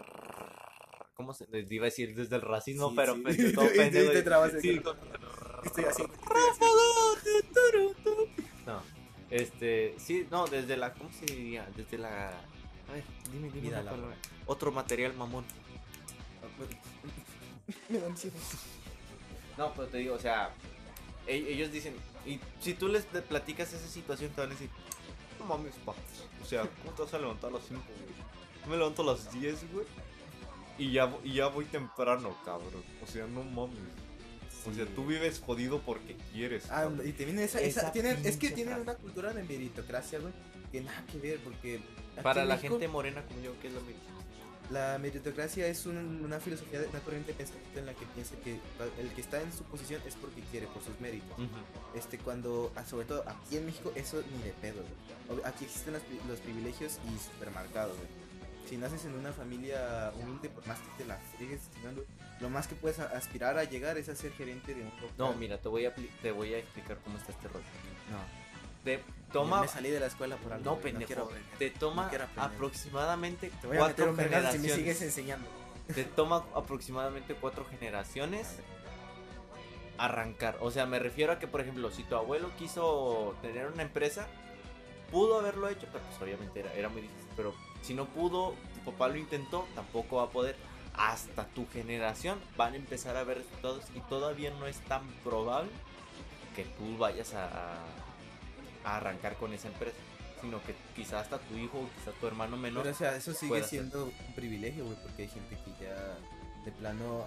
[1.15, 2.13] ¿Cómo se iba a decir?
[2.15, 3.21] Desde el racismo, Sí, pero sí.
[3.23, 4.11] pe- todo pendejo.
[4.11, 6.13] te trabas de Sí, con- ¿Qué estoy haciendo?
[6.13, 8.27] ¿Qué estoy haciendo?
[8.65, 8.81] No,
[9.29, 11.67] este, sí, no, desde la, ¿cómo se diría?
[11.75, 14.15] Desde la, a ver, dime, dime Vida una laboral.
[14.15, 14.17] palabra.
[14.45, 15.43] Otro material mamón.
[17.89, 18.35] Me da ansiedad.
[19.57, 20.51] No, pero te digo, o sea,
[21.25, 24.69] e- ellos dicen, y si tú les de- platicas esa situación, te van a decir,
[25.39, 25.93] no mames, pa,
[26.41, 28.15] o sea, ¿cómo te vas a levantar a las 5, güey?
[28.63, 29.85] Yo me levanto a las 10, güey,
[30.77, 33.77] y ya, vo- y ya voy temprano, cabrón, o sea, no mames.
[34.69, 36.65] O sea, tú vives jodido porque quieres.
[36.65, 37.01] Ah, cabrón.
[37.07, 40.33] y te viene esa, esa- Esa tienen, es que tienen una cultura de meritocracia, güey,
[40.71, 41.79] que nada que ver, porque
[42.21, 44.01] Para la México, gente morena como yo, ¿qué es lo mismo?
[44.69, 48.35] La meritocracia es un- una filosofía, de- una corriente de pensamiento en la que piensa
[48.43, 48.59] que
[49.01, 51.37] el que está en su posición es porque quiere, por sus méritos.
[51.95, 54.83] Este, cuando, ah, sobre todo aquí en México, eso ni de pedo,
[55.29, 55.41] güey.
[55.45, 58.26] Aquí existen los, los privilegios y supermercados, güey.
[58.67, 62.03] Si naces en una familia humilde, por más que te la sigues chingando,
[62.39, 65.13] lo más que puedes aspirar a llegar es a ser gerente de un local.
[65.17, 67.65] No, mira, te voy a, te voy a explicar cómo está este rollo.
[68.11, 68.47] No.
[68.83, 69.61] Te Toma.
[69.61, 70.63] Me salí de la escuela por algo.
[70.63, 71.23] No, pendejo.
[71.23, 71.43] aprender.
[71.59, 74.75] te toma no aproximadamente Te voy a meter cuatro un vergazo si me generaciones.
[74.75, 75.49] sigues enseñando.
[75.93, 78.59] Te toma aproximadamente cuatro generaciones
[79.97, 80.57] arrancar.
[80.61, 84.27] O sea, me refiero a que, por ejemplo, si tu abuelo quiso tener una empresa,
[85.11, 87.27] pudo haberlo hecho, pero pues obviamente era, era muy difícil.
[87.35, 90.55] Pero si no pudo, tu papá lo intentó, tampoco va a poder.
[90.93, 95.69] Hasta tu generación van a empezar a ver resultados y todavía no es tan probable
[96.55, 97.77] que tú vayas a,
[98.83, 99.97] arrancar con esa empresa.
[100.41, 102.83] Sino que quizás hasta tu hijo o quizás tu hermano menor.
[102.83, 106.17] Pero, o sea, eso sigue siendo un privilegio, güey, porque hay gente que ya
[106.63, 107.25] de plano,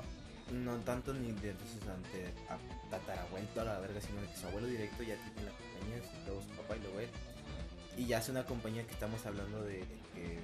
[0.53, 2.33] no tanto ni de entonces ante
[2.91, 6.57] tatarabuelo a la verga, sino de que su abuelo directo ya tiene la compañía, su
[6.57, 7.11] papá y luego él.
[7.97, 10.39] Y ya es una compañía que estamos hablando de, de que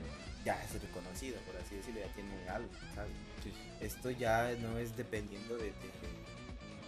[0.44, 3.12] ya es reconocida, por así decirlo, ya tiene algo, ¿sabes?
[3.42, 3.52] Sí.
[3.80, 5.72] Esto ya no es dependiendo de, de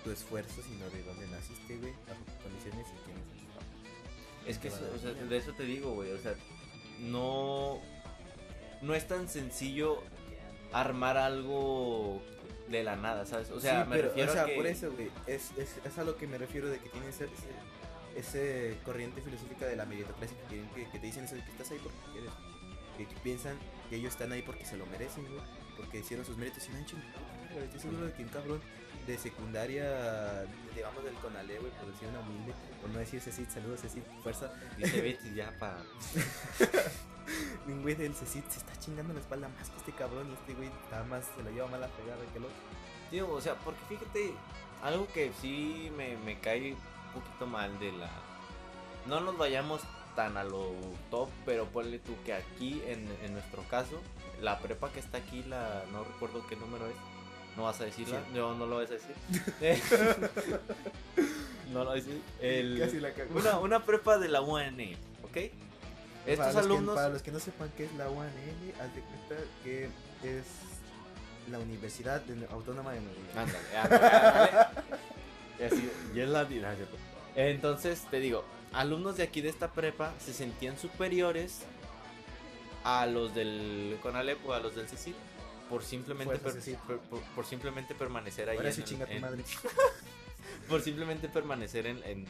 [0.05, 4.51] tu esfuerzo, sino de dónde naciste, güey, bajo qué condiciones y quién es.
[4.51, 6.11] Es que eso- o sea, de eso te digo, güey.
[6.13, 6.35] O sea,
[7.01, 7.79] no.
[8.81, 10.03] No es tan sencillo
[10.73, 12.23] armar algo
[12.69, 13.51] de la nada, ¿sabes?
[13.51, 14.55] O sea, Sí, me pero, refiero o sea, a que.
[14.55, 17.25] por eso, güey, es, es, es a lo que me refiero de que tiene ese,
[18.19, 21.71] ese, corriente filosófica de la meritocracia que, que, que te dicen eso de que estás
[21.71, 22.31] ahí porque quieres,
[22.97, 23.57] que, que piensan
[23.89, 25.41] que ellos están ahí porque se lo merecen, güey,
[25.77, 27.63] porque hicieron sus méritos y no han.
[27.65, 28.61] Estoy seguro de que un cabrón
[29.07, 33.81] de secundaria, digamos del Conalé, güey, por decir una humilde, por no decir Cecit, saludos
[33.81, 35.83] Cecit, fuerza, Dice Betty ya para.
[37.67, 40.55] un güey del Cecit se está chingando la espalda más que este cabrón y este
[40.55, 42.57] güey nada más se lo lleva mal a pegar que el otro.
[43.11, 44.35] Tío, o sea, porque fíjate,
[44.83, 46.77] algo que sí me, me cae
[47.21, 48.11] poquito mal de la.
[49.07, 49.81] No nos vayamos
[50.17, 50.73] tan a lo
[51.11, 54.01] top, pero ponle tú que aquí, en, en nuestro caso,
[54.41, 56.95] la prepa que está aquí, la no recuerdo qué número es.
[57.57, 58.35] No vas a decirla, Sí.
[58.35, 59.15] no, no lo vas a decir.
[61.73, 62.21] No lo decir.
[62.41, 63.39] El- Casi la cagó.
[63.39, 64.79] una, una prepa de la UAN,
[65.23, 65.37] ¿ok?
[66.27, 66.95] Estos para los alumnos.
[66.95, 69.85] Que, para los que no sepan qué es la UANL, haz de cuenta que
[70.23, 70.45] es
[71.51, 72.99] la Universidad Autónoma de.
[73.37, 74.67] Ándale, ándale, ándale.
[75.61, 76.97] Y así, y es la vida, ¿cierto?
[77.41, 81.61] Entonces, te digo, alumnos de aquí de esta prepa se sentían superiores
[82.85, 85.15] a los del Conalep o a los del Cecil
[85.69, 89.21] por simplemente per- per- por, por simplemente permanecer ahí Ahora en sí chinga tu en-
[89.21, 89.45] madre.
[90.69, 92.27] por simplemente permanecer en,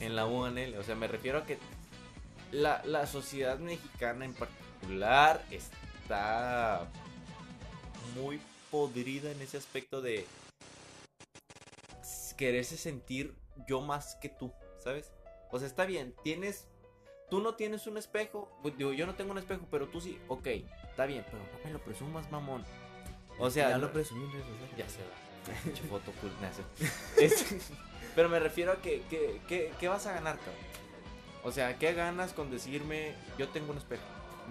[0.00, 0.76] en la UNL.
[0.78, 1.58] O sea, me refiero a que
[2.50, 6.88] la, la sociedad mexicana en particular está
[8.16, 10.26] muy podrida en ese aspecto de
[12.36, 13.34] quererse sentir
[13.66, 15.12] yo más que tú, ¿sabes?
[15.50, 16.66] O sea, está bien, tienes...
[17.30, 20.20] Tú no tienes un espejo, pues, digo, yo no tengo un espejo, pero tú sí,
[20.28, 20.46] ok,
[20.90, 22.62] está bien, pero no me lo presumas, mamón.
[23.38, 24.76] O sea, ya no- lo presumí sociales.
[24.76, 25.88] ya se va.
[25.88, 26.30] Foto cool,
[27.18, 27.58] Este,
[28.14, 30.54] pero me refiero a que, que, que- ¿qué vas a ganar, cabrón?
[31.42, 34.02] O sea, ¿qué ganas con decirme yo tengo un espejo?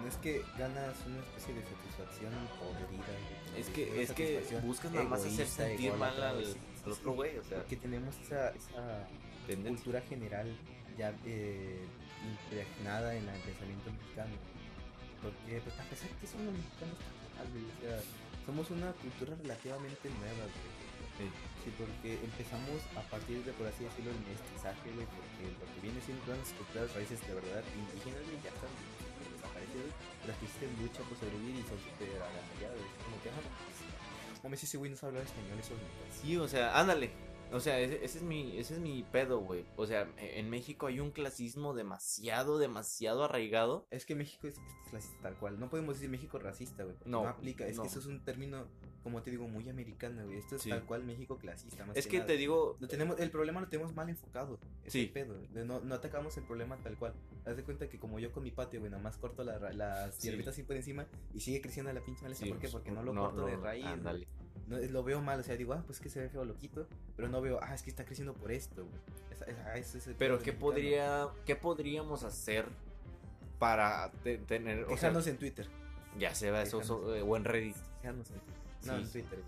[0.02, 3.04] No es que ganas una especie de satisfacción podrida.
[3.56, 6.44] Es que, es que buscas nada más hacer sentir mal al,
[6.84, 8.52] al otro güey, o sea, Porque tenemos esa,
[9.46, 10.46] cultura general
[10.98, 11.84] ya eh,
[12.24, 14.36] impregnada en el pensamiento mexicano.
[15.22, 18.00] Porque, pues, a pesar que somos mexicanos, o sea,
[18.44, 20.84] somos una cultura relativamente nueva, güey.
[21.16, 21.26] Sí.
[21.64, 25.80] Sí, porque empezamos a partir de, por así decirlo, el mestizaje, güey, porque lo que
[25.80, 28.68] viene siendo las culturas raíces de verdad indígenas, güey, ya están
[29.32, 29.96] desaparecidas,
[30.28, 33.32] las que existen lucha por sobrevivir y son súper güey, como que,
[34.44, 37.10] mames, ese güey no sabe hablar español, eso es Sí, o sea, ándale.
[37.54, 39.64] O sea, ese, ese es mi, ese es mi pedo, güey.
[39.76, 43.86] O sea, e- en México hay un clasismo demasiado, demasiado arraigado.
[43.90, 44.56] Es que México es,
[44.90, 45.60] clasista tal cual.
[45.60, 46.96] No podemos decir México racista, güey.
[47.04, 47.66] No, No, aplica.
[47.66, 47.82] Es no.
[47.82, 48.66] que eso es un término,
[49.04, 50.38] como te digo, muy americano, güey.
[50.38, 50.70] Esto es Sí.
[50.70, 51.86] tal cual México clasista.
[51.86, 52.26] Más Es que nada.
[52.26, 54.58] te digo, Lo tenemos, el problema lo tenemos mal enfocado.
[54.84, 55.02] Es Sí.
[55.02, 55.40] el pedo.
[55.64, 57.14] No, no atacamos el problema tal cual.
[57.46, 60.16] Haz de cuenta que como yo con mi patio, güey, nada más corto la, las
[60.16, 60.28] Sí.
[60.28, 62.44] hierbitas así por encima y sigue creciendo la pinche maleza.
[62.46, 62.62] ¿Por qué?
[62.62, 63.84] pues, Porque no lo corto de raíz.
[63.86, 64.26] Ándale.
[64.68, 66.86] No, lo veo mal, o sea, digo, ah, pues que se ve feo, lo quito.
[67.16, 69.00] Pero no veo, ah, es que está creciendo por esto, güey.
[69.80, 70.60] Es el Pero ¿qué mexicano.
[70.60, 72.66] podría, qué podríamos hacer
[73.58, 75.68] para te- tener, o sea, Quejarnos en Twitter.
[76.18, 77.04] ya sea eso, quejarnos.
[77.04, 77.76] so- eh, o en Reddit?
[78.00, 78.62] Quejarnos en Twitter.
[78.86, 79.02] No, Sí.
[79.02, 79.44] en Twitter.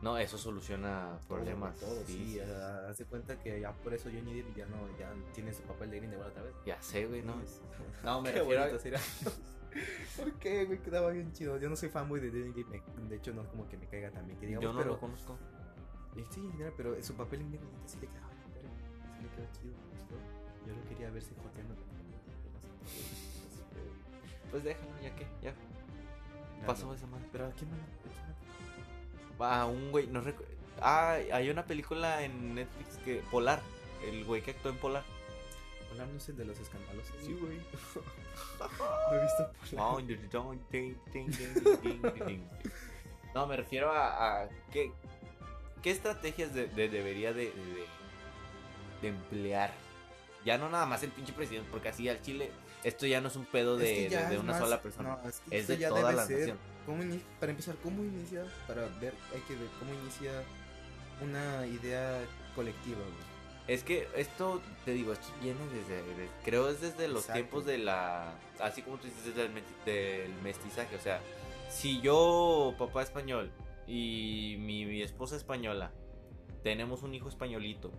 [0.00, 1.74] No, eso soluciona problemas.
[1.76, 2.40] Todo, todo, sí, sí.
[2.40, 5.62] ah, haz de cuenta que ya por eso Johnny Depp ya no ya tiene su
[5.62, 6.54] papel de Grindelwald otra vez.
[6.64, 7.34] Ya sé, güey, no.
[8.04, 8.68] No, me Qué refiero a-.
[10.16, 10.78] ¿Por qué, güey?
[10.82, 11.58] Quedaba bien chido.
[11.58, 12.66] Yo no soy fanboy de Depp.
[12.68, 14.38] me- De hecho, no es como que me caiga también.
[14.38, 15.36] Que digamos, Yo no pero, lo conozco.
[16.30, 18.68] Sí, pero su papel en Grindelwald sí le quedaba bien, pero
[19.16, 19.74] sí le quedó chido.
[19.76, 20.14] me gustó.
[20.66, 21.74] Yo lo quería verse joteando.
[24.50, 25.54] Pues déjalo, ya que, ya.
[26.66, 27.26] pasó esa madre.
[27.30, 27.86] Pero ¿a quién manda?
[29.40, 30.52] Ah, un güey, no recuerdo.
[30.80, 33.22] Ah, hay una película en Netflix que.
[33.30, 33.60] Polar.
[34.04, 35.04] El güey que actuó en Polar.
[35.92, 37.14] Hola, no es el de los escandalosos.
[37.20, 37.56] Sí, güey.
[37.58, 39.86] No he visto Polar.
[43.34, 44.92] No, me refiero a, a qué,
[45.82, 47.86] qué estrategias de- de- debería de, de-
[49.02, 49.72] de emplear.
[50.44, 52.50] Ya no nada más el pinche presidente, porque así al Chile
[52.84, 54.60] esto ya no es un pedo de, Es que ya de- de es una más-
[54.62, 55.18] sola persona.
[55.22, 56.58] no, es que es de ya toda debe la ser nación.
[56.86, 57.02] cómo
[57.40, 58.44] para empezar, ¿cómo inicia?
[58.66, 60.42] Para ver, hay que ver cómo inicia
[61.20, 62.20] una idea
[62.54, 63.27] colectiva, güey.
[63.68, 67.34] Es que esto, te digo, esto viene desde, de- creo es desde los Exacto.
[67.34, 69.52] tiempos de la, así como tú dices, desde el,
[69.84, 71.20] del mestizaje, o sea,
[71.68, 73.50] si yo, papá español,
[73.86, 75.92] y mi, mi esposa española,
[76.62, 77.92] tenemos un hijo españolito,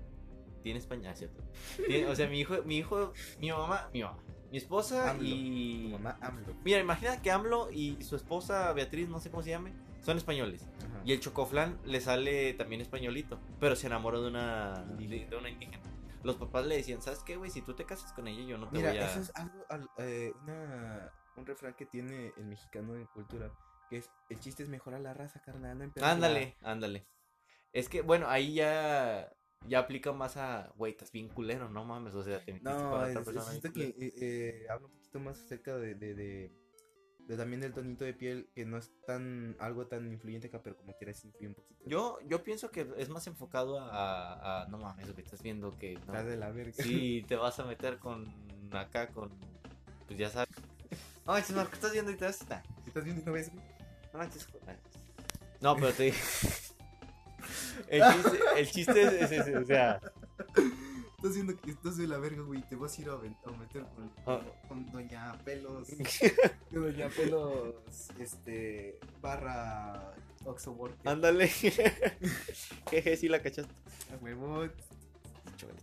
[0.63, 1.43] tiene español, ¿cierto?
[1.87, 4.17] Tiene- o sea, mi hijo, mi hijo, mi mamá, mi mamá,
[4.51, 5.23] mi esposa AMLO.
[5.27, 5.83] y...
[5.83, 6.55] Tu mamá AMLO.
[6.63, 9.71] Mira, imagina que AMLO y su esposa Beatriz, no sé cómo se llame,
[10.01, 10.65] son españoles.
[10.85, 11.01] Ajá.
[11.05, 15.49] Y el chocoflan le sale también españolito, pero se enamoró de una, de, de una
[15.49, 15.83] indígena.
[16.23, 17.49] Los papás le decían, ¿sabes qué, güey?
[17.49, 19.05] Si tú te casas con ella, yo no te Mira, voy a...
[19.05, 23.51] eso es algo, al- eh, una, un refrán que tiene el mexicano en cultura,
[23.89, 26.15] que es, el chiste es mejorar la raza, carnal, no empeorarla".
[26.15, 27.05] Ándale, ándale.
[27.71, 29.31] Es que, bueno, ahí ya,
[29.67, 32.91] ya aplica más a, güey, estás bien culero, no mames, o sea, te metiste No,
[32.95, 36.51] otra es, persona siento que eh, eh, habla un poquito más acerca de, de, de,
[37.29, 40.75] de también del tonito de piel, que no es tan algo tan influyente acá, pero
[40.75, 41.83] como quieras influye un poquito.
[41.85, 45.99] Yo, yo pienso que es más enfocado a, a- no mames, que estás viendo que...
[46.07, 46.73] no, de la verga.
[46.83, 48.25] Sí, te vas a meter con
[48.71, 49.29] acá, con,
[50.07, 50.49] pues ya sabes.
[51.27, 52.63] Ay, Marco, ¿estás viendo y te vas a...
[52.87, 53.51] ¿Estás viendo y no ves?
[54.11, 54.47] No manches.
[55.61, 56.11] No, pero te.
[57.87, 59.99] El chiste, el chiste es, es ese, o sea.
[61.19, 64.09] Estás viendo que estás de la verga, güey, te vas a ir a, meter con,
[64.25, 64.39] Ah.
[64.69, 65.89] con Doña Pelos.
[66.71, 67.75] Doña Pelos,
[68.17, 70.13] este, barra
[70.45, 71.05] Oxo Worker.
[71.09, 71.49] Ándale.
[72.89, 73.73] Jeje, sí la cachaste.
[74.13, 74.63] A huevo.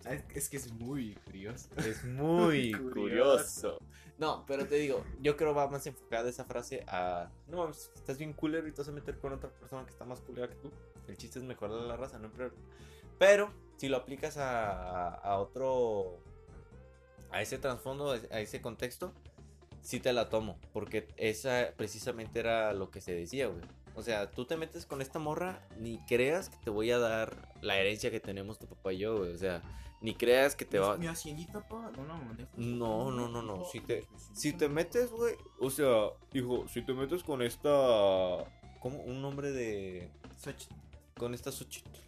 [0.07, 1.68] Ah, Es, es que es muy curioso.
[1.76, 3.78] Es muy Curioso.
[4.16, 7.30] No, pero te digo, yo creo va más enfocada esa frase a.
[7.47, 10.22] No estás bien culero y te vas a meter con otra persona que está más
[10.22, 10.70] culera que tú.
[11.09, 12.53] El chiste es mejorar la raza, no empeorar.
[12.53, 12.64] Pero
[13.77, 16.19] si lo aplicas a, a otro.
[17.31, 19.12] A ese trasfondo, a ese contexto,
[19.83, 20.59] sí te la tomo.
[20.73, 23.62] Porque esa precisamente era lo que se decía, güey.
[23.95, 27.53] O sea, tú te metes con esta morra, ni creas que te voy a dar
[27.62, 29.33] la herencia que tenemos tu papá y yo, güey.
[29.33, 29.62] O sea,
[30.03, 30.97] ni creas que te va.
[30.99, 32.07] Mi haciendita, pa, no.
[32.57, 36.83] No, no, no, no, si te- Si te metes metes, güey, o sea, hijo, si
[36.83, 37.71] te metes con esta.
[38.81, 39.01] ¿Cómo?
[39.03, 40.11] Un nombre de.
[41.19, 41.99] Con esta Xochitl.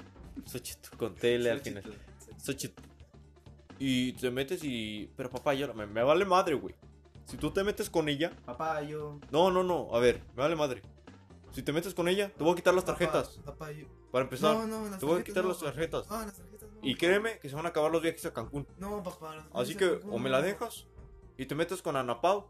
[0.46, 1.82] Xochitl, con tele al final.
[2.38, 2.80] Xochitl.
[3.78, 5.10] Y te metes y.
[5.16, 6.74] Pero papá, yo me, me vale madre, güey.
[7.24, 8.32] Si tú te metes con ella.
[8.44, 9.20] Papá, yo.
[9.30, 9.88] No, no, no.
[9.94, 10.82] A ver, me vale madre.
[11.52, 13.38] Si te metes con ella, te voy a quitar las tarjetas.
[13.44, 13.86] Papá, yo.
[14.10, 15.50] Para empezar, No, no, las te voy a quitar no.
[15.50, 16.08] las tarjetas.
[16.08, 16.78] No, las tarjetas no.
[16.82, 18.66] Y créeme que se van a acabar los viajes a Cancún.
[18.78, 19.36] No, papá.
[19.36, 20.86] las Así que o me la dejas
[21.36, 22.46] y te metes con Ana Pau.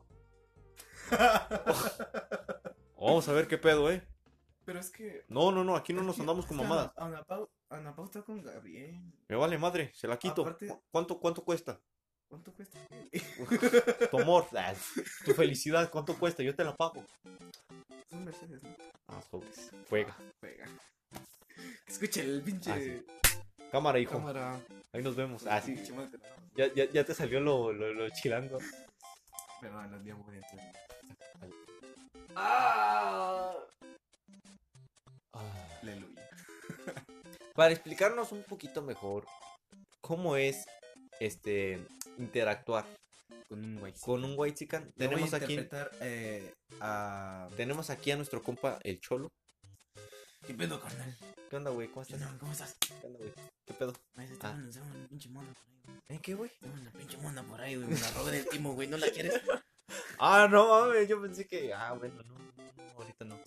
[3.00, 4.06] Vamos a ver qué pedo, eh.
[4.68, 5.24] Pero es que.
[5.28, 6.92] No, no, no, aquí no nos andamos con mamadas.
[6.98, 9.00] Ana, Ana Pau, Ana Pau está con Gabriel.
[9.26, 10.42] Me vale madre, se la quito.
[10.42, 11.80] Aparte- ¿Cu- ¿Cuánto, cuánto cuesta?
[12.28, 12.78] ¿Cuánto cuesta?
[14.10, 14.74] Tu amor, ah,
[15.24, 16.42] tu felicidad, ¿cuánto cuesta?
[16.42, 17.02] Yo te la pago.
[17.24, 18.76] Es un Mercedes, ¿no?
[19.06, 19.70] Ah, sobres.
[19.88, 20.14] Juega.
[20.38, 20.66] Pega.
[21.86, 22.70] Escucha el pinche.
[22.70, 23.06] Ah, sí.
[23.72, 24.18] Cámara, hijo.
[24.18, 24.60] Cámara.
[24.92, 25.46] Ahí nos vemos.
[25.46, 25.72] Ah, sí.
[25.76, 26.50] Pinche madre, no.
[26.56, 28.58] Ya, ya, ya te salió lo, lo, lo chilango.
[29.62, 30.38] Perdón, los días muy.
[32.36, 33.54] Ah.
[35.32, 36.28] Aleluya.
[37.54, 39.26] Para explicarnos un poquito mejor
[40.00, 40.64] cómo es
[41.20, 41.84] este
[42.18, 42.86] interactuar
[43.48, 43.92] Con un guay.
[44.00, 45.58] con un white chican, tenemos aquí
[46.00, 47.48] eh, a.
[47.56, 49.28] tenemos aquí a nuestro compa el Cholo.
[50.46, 51.16] ¿Qué pedo, carnal?
[51.50, 51.88] ¿Qué onda, güey?
[51.88, 52.28] ¿Cómo ¿Qué estás?
[52.28, 52.38] onda?
[52.40, 52.76] ¿Cómo estás?
[52.80, 53.32] ¿Qué onda, güey?
[53.66, 53.92] ¿Qué pedo?
[54.16, 54.34] Ahí se Ah.
[54.34, 55.98] está lanzando una pinche mona por ahí.
[56.08, 56.50] ¿En qué, güey?
[56.62, 57.88] Una pinche mona por ahí, güey.
[57.88, 58.88] Me la robé del timo, güey.
[58.88, 59.40] ¿No la quieres?
[60.20, 62.36] Ah, no mames, yo pensé que ah, bueno, no,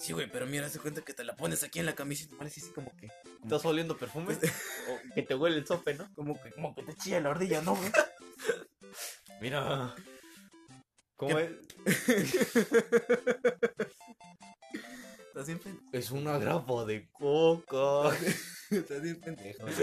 [0.01, 2.35] Sí, güey, pero mira, se cuenta que te la pones aquí en la camiseta.
[2.35, 3.07] Parece así como que.
[3.43, 4.33] ¿Estás oliendo perfume?
[4.89, 6.11] o que te huele el sope, ¿no?
[6.15, 7.91] Como que, como que te chilla la ardilla, ¿no, güey?
[9.39, 9.93] Mira.
[11.17, 11.55] ¿Cómo ¿Qué?
[11.85, 12.07] es?
[15.27, 15.89] Estás bien pendejo.
[15.91, 18.09] Es una grapa de coca.
[18.71, 19.75] Estás bien pendejo, güey,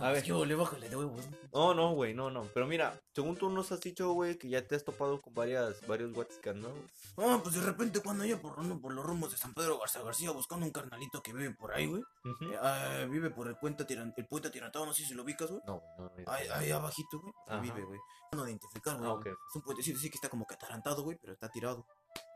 [0.00, 0.22] A ver.
[0.24, 1.28] yo le bájale de huevos.
[1.52, 2.44] No, no, güey, no, no.
[2.54, 5.84] Pero mira, según tú nos has dicho, güey, que ya te has topado con varias,
[5.86, 6.68] varios Watscan, ¿no?
[7.16, 10.02] Ah, pues de repente cuando yo por, ando por los rumbos de San Pedro Garza
[10.02, 12.02] García buscando un carnalito que vive por ahí, güey.
[12.24, 15.50] Eh, ah, vive por el puente tiran, el puente tirantado, no sé si lo ubicas,
[15.50, 15.62] güey.
[15.66, 16.32] No, no, no.
[16.32, 17.32] Ahí, ahí abajito, güey.
[17.48, 17.98] Ahí vive, güey.
[18.32, 19.10] No identificar, güey.
[19.10, 19.36] Ah.
[19.48, 21.86] Es un puentecito, sí que está como que atarantado, güey, pero está tirado.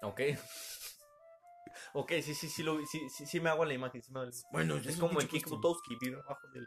[0.03, 0.21] Ok.
[1.93, 4.03] Ok, sí, sí, sí, lo, sí, sí, sí me hago la imagen.
[4.03, 4.51] sí me hago la imagen.
[4.53, 6.67] Bueno, Es como el Kick Butowski, vive abajo del...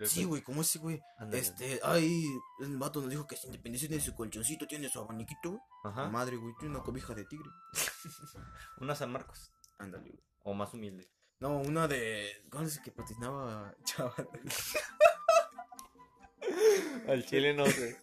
[0.00, 1.00] Sí, güey, como ese, güey.
[1.32, 2.24] Este, ay,
[2.60, 5.62] el vato nos dijo que sin independencia tiene su colchoncito, tiene su abaniquito, güey.
[5.84, 6.08] Ajá.
[6.08, 7.48] Madre, güey, tiene una cobija de tigre.
[8.80, 9.52] Una San Marcos.
[9.78, 10.22] Ándale, güey.
[10.42, 11.08] O más humilde.
[11.40, 12.44] No, una de.
[12.50, 14.28] ¿Cuál es el que patinaba, chaval?
[17.08, 17.98] Al chile no sé.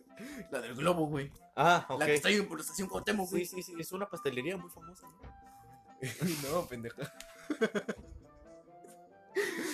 [0.52, 1.32] La del globo, güey.
[1.56, 2.00] Ah, ok.
[2.00, 3.46] La que está ahí por la estación Cuauhtémoc, Sí, güey.
[3.46, 5.08] sí, sí, es una pastelería muy famosa.
[5.08, 5.22] ¿no?
[6.52, 7.12] no, pendeja.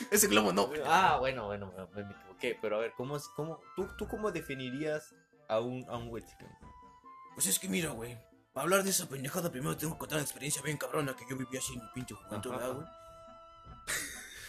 [0.11, 0.81] Ese globo no, güey.
[0.85, 2.57] Ah, bueno, bueno, bueno, me equivoqué.
[2.61, 5.13] Pero a ver, ¿cómo, es- cómo, tú, ¿tú cómo definirías
[5.47, 6.09] a un, a un?
[6.09, 8.17] Pues es que mira, güey.
[8.53, 11.35] Para hablar de esa pendejada, primero tengo que contar una experiencia bien cabrona que yo
[11.37, 12.89] viví así en mi pinche juventud, Ajá, ¿verdad, ajá.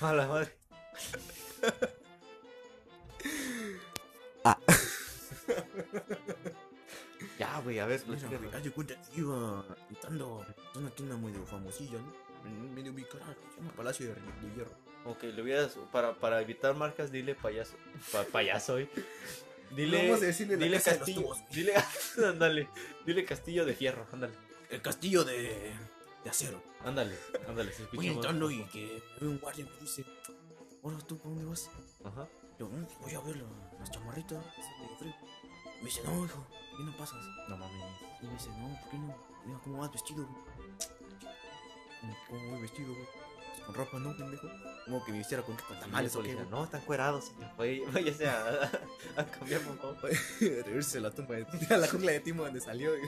[0.00, 0.08] güey?
[0.10, 0.56] A la madre.
[4.44, 4.56] Ah.
[7.38, 10.46] ya, güey, a ver, Mira, güey, haz de cuenta que iba entrando
[10.76, 12.27] una tienda medio famosilla, ¿no?
[12.44, 13.24] Medio ubicada,
[13.54, 14.72] se llama Palacio de, de Hierro.
[15.04, 17.74] Ok, le hubieras, para, para evitar marcas, dile payaso.
[18.12, 18.88] Pa- payaso hoy.
[19.74, 21.22] Dile, Vamos a decirle la dile casa de los castillo.
[21.22, 21.38] tubos.
[21.50, 21.72] Dile,
[22.28, 22.68] ándale.
[23.06, 24.34] Dile castillo de fierro, ándale.
[24.70, 25.72] El castillo de,
[26.24, 26.62] de acero.
[26.84, 27.16] Ándale,
[27.48, 30.04] ándale, se Voy entrando y que me ve un guardia y me dice,
[30.82, 31.70] hola, ¿tú por dónde vas?
[32.04, 32.28] Ajá.
[32.58, 34.44] Yo, "Mm, voy a ver la- las chamarritas.
[35.80, 37.24] Me dice, no, hijo, ¿qué no pasas?
[37.48, 37.76] No mames.
[38.22, 39.16] Y me dice, no, ¿por qué no?
[39.46, 40.28] Mira, ¿cómo vas vestido,
[42.02, 42.14] güey?
[42.26, 43.06] "¿Cómo- ¿Cómo voy vestido, güey?
[43.06, 44.48] Pues con ropa, ¿no, pendejo?
[44.86, 46.46] Como que me vistiera con, con tamales o qué, güey.
[46.48, 47.50] No, están cuerados, señor.
[47.58, 48.70] Oye, Váyase a,
[49.16, 49.96] a cambiar, favor.
[50.40, 52.90] Reírse a la tumba de a la jungla de Timo donde salió.
[52.90, 53.02] güey.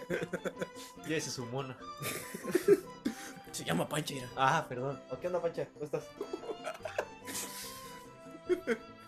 [1.07, 1.76] Llévese su mona.
[3.53, 4.28] Se llama Pancha, mira.
[4.36, 5.01] Ah, perdón.
[5.11, 5.66] ¿O ¿Qué onda, Pancha?
[5.72, 6.05] ¿Cómo estás?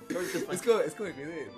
[0.08, 1.14] ¿Cómo estás, Es como, es como de.
[1.26, 1.48] de,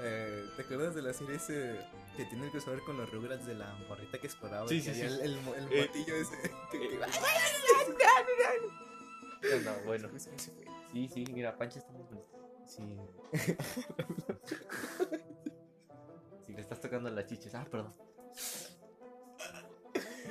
[0.00, 1.80] eh, ¿Te acuerdas de la serie ese
[2.16, 4.66] que tiene que saber con los Rugrats de la morrita que exploraba?
[4.68, 5.02] Sí, sí, sí.
[5.02, 6.36] El, el, mo- el Eh, motillo ese.
[6.72, 6.98] que- que-
[9.42, 9.76] ¿Qué onda?
[9.84, 10.08] Bueno.
[10.92, 12.38] Sí, sí, mira, Pancha está muy bonita.
[12.66, 12.96] Sí.
[16.46, 17.54] Si le estás tocando las chiches.
[17.54, 17.92] Ah, perdón.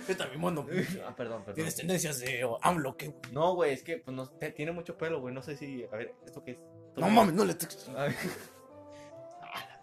[0.08, 0.66] Está mi mono.
[1.06, 1.56] Ah, perdón, perdón.
[1.56, 3.14] Tienes tendencias de AMLO, ¿qué?
[3.32, 5.34] No, güey, es que pues, no, te- tiene mucho pelo, güey.
[5.34, 5.84] No sé si.
[5.92, 6.60] A ver, ¿esto qué es?
[6.96, 7.54] No mames, no le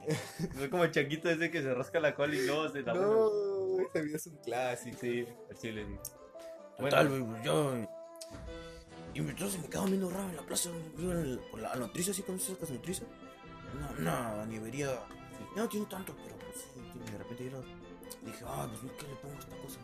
[0.61, 3.28] Es como el changuito ese que se rasca la cola y luego se la No,
[3.80, 4.98] ese video es un clásico.
[5.00, 5.26] Sí,
[5.61, 6.03] sí le digo.
[6.78, 7.74] Total, güey, pues yo.
[9.14, 12.12] Y entonces me quedaba viendo raro en la plaza, güey, en el- por la nutriza,
[12.14, 13.05] ¿sí conoces esas nutriza?
[13.98, 14.86] Una, una nievería.
[15.55, 17.62] Ya no tiene tanto, pero pues sí, tiene- de repente yo
[18.24, 19.78] dije, ah, pues ¿qué le pongo a esta cosa?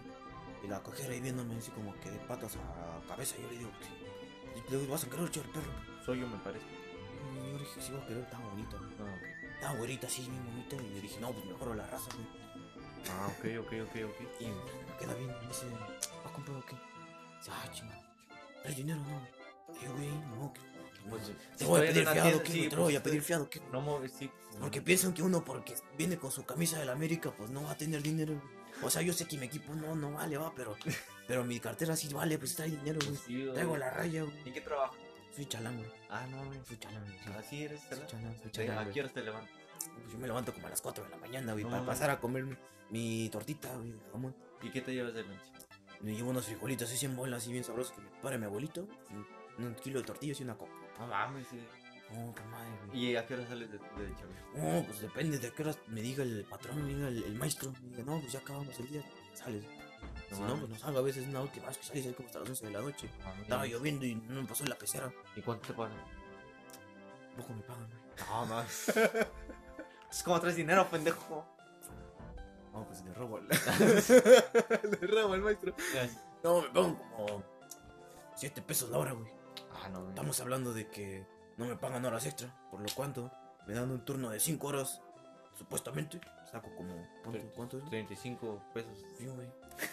[0.64, 3.70] Y la cajera ahí viéndome así como que de patas a cabeza, yo le digo,
[3.80, 4.70] ¿qué?
[4.72, 5.72] Le digo, vas a querer echar el perro.
[6.04, 6.64] Soy yo, me parece.
[6.66, 8.90] Y yo dije, sí, va a querer, estaba bonita, güey.
[9.58, 9.64] Ah.
[9.64, 10.76] Estaba güerita así, bien bonita.
[10.76, 12.26] Y le dije, no, pues mejor la raza, güey.
[13.10, 14.40] Ah, ok, ok, ok, ok.
[14.40, 16.76] Y me queda bien, me dice, ¿vas a comprar o qué?
[17.38, 18.02] Dice, ah, chingada.
[18.62, 19.18] ¿Traes dinero no?
[19.18, 20.60] güey?" Y yo, güey, no, que.
[21.08, 21.22] Pues,
[21.56, 22.52] Te voy a pedir fiado, ¿qué?
[22.52, 22.62] sí?
[22.64, 23.60] Te pues, voy a estoy- pedir fiado, ¿qué?
[23.72, 24.30] No mueves, sí.
[24.60, 27.70] Porque piensan que uno, porque viene con su camisa de la América, pues no va
[27.72, 28.34] a tener dinero.
[28.34, 28.58] güey.
[28.82, 30.76] O sea, yo sé que mi equipo no, no vale, va, pero,
[31.26, 33.08] pero mi cartera sí vale, pues trae dinero, güey.
[33.10, 33.54] Pues sí, güey.
[33.54, 34.36] Traigo la raya, güey.
[34.46, 34.96] ¿En qué trabajo?
[35.38, 35.88] Soy chalán, güey.
[36.10, 36.58] Ah, no, güey.
[36.66, 37.16] Soy chalán, güey.
[37.16, 37.30] sí.
[37.38, 38.92] Así eres, Soy chalán, soy chalán, ¿A güey.
[38.94, 39.52] qué horas te levantas?
[39.94, 42.10] Pues yo me levanto como a las 4 de la mañana, güey, No para pasar
[42.10, 42.56] a comer mi,
[42.90, 44.34] mi tortita, güey, de jamón.
[44.62, 45.40] ¿Y qué te llevas de lunch?
[46.00, 48.88] Me llevo unos frijolitos así en bolas, así bien sabrosos que me prepara mi abuelito.
[49.58, 50.72] Un kilo de tortillas y una coca.
[50.98, 51.60] No mames, sí.
[52.16, 52.98] Oh, qué madre, güey.
[53.04, 53.84] ¿Y a qué hora sales de, de?
[54.56, 57.72] No, pues depende de qué horas me diga el patrón, me diga el, el maestro.
[57.84, 59.02] Me diga, no, pues ya acabamos el día,
[59.34, 59.62] sales.
[60.30, 62.40] No si no, pues no salgo a veces una última vez que salí, como hasta
[62.40, 63.10] las 11 de la noche.
[63.24, 65.12] No Estaba lloviendo y no me pasó la pecera.
[65.36, 65.96] ¿Y cuánto te pagan?
[67.36, 68.28] Poco me pagan, güey.
[68.28, 68.62] No, no.
[70.10, 71.46] es como traes dinero, pendejo.
[72.72, 73.38] No, pues le robo
[75.00, 75.74] le robo al maestro.
[76.42, 77.42] No, me pagan como
[78.36, 79.30] 7 pesos la hora, güey.
[79.82, 80.08] Ah, no.
[80.08, 81.26] Estamos hablando de que
[81.56, 83.30] no me pagan horas extra, por lo cuanto
[83.66, 85.02] me dan un turno de 5 horas,
[85.58, 86.20] supuestamente.
[86.50, 87.84] Saco como, ¿cuánto, cuánto es?
[87.86, 89.04] 35 pesos.
[89.18, 89.48] Sí, güey.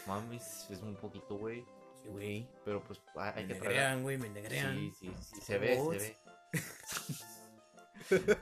[0.08, 1.66] Mames, es un poquito, güey.
[2.02, 2.48] Sí, güey.
[2.64, 4.76] Pero pues hay, hay Me que negrean, güey, me negrean.
[4.76, 5.42] Sí, sí, sí.
[5.42, 6.18] Se ve, se ve.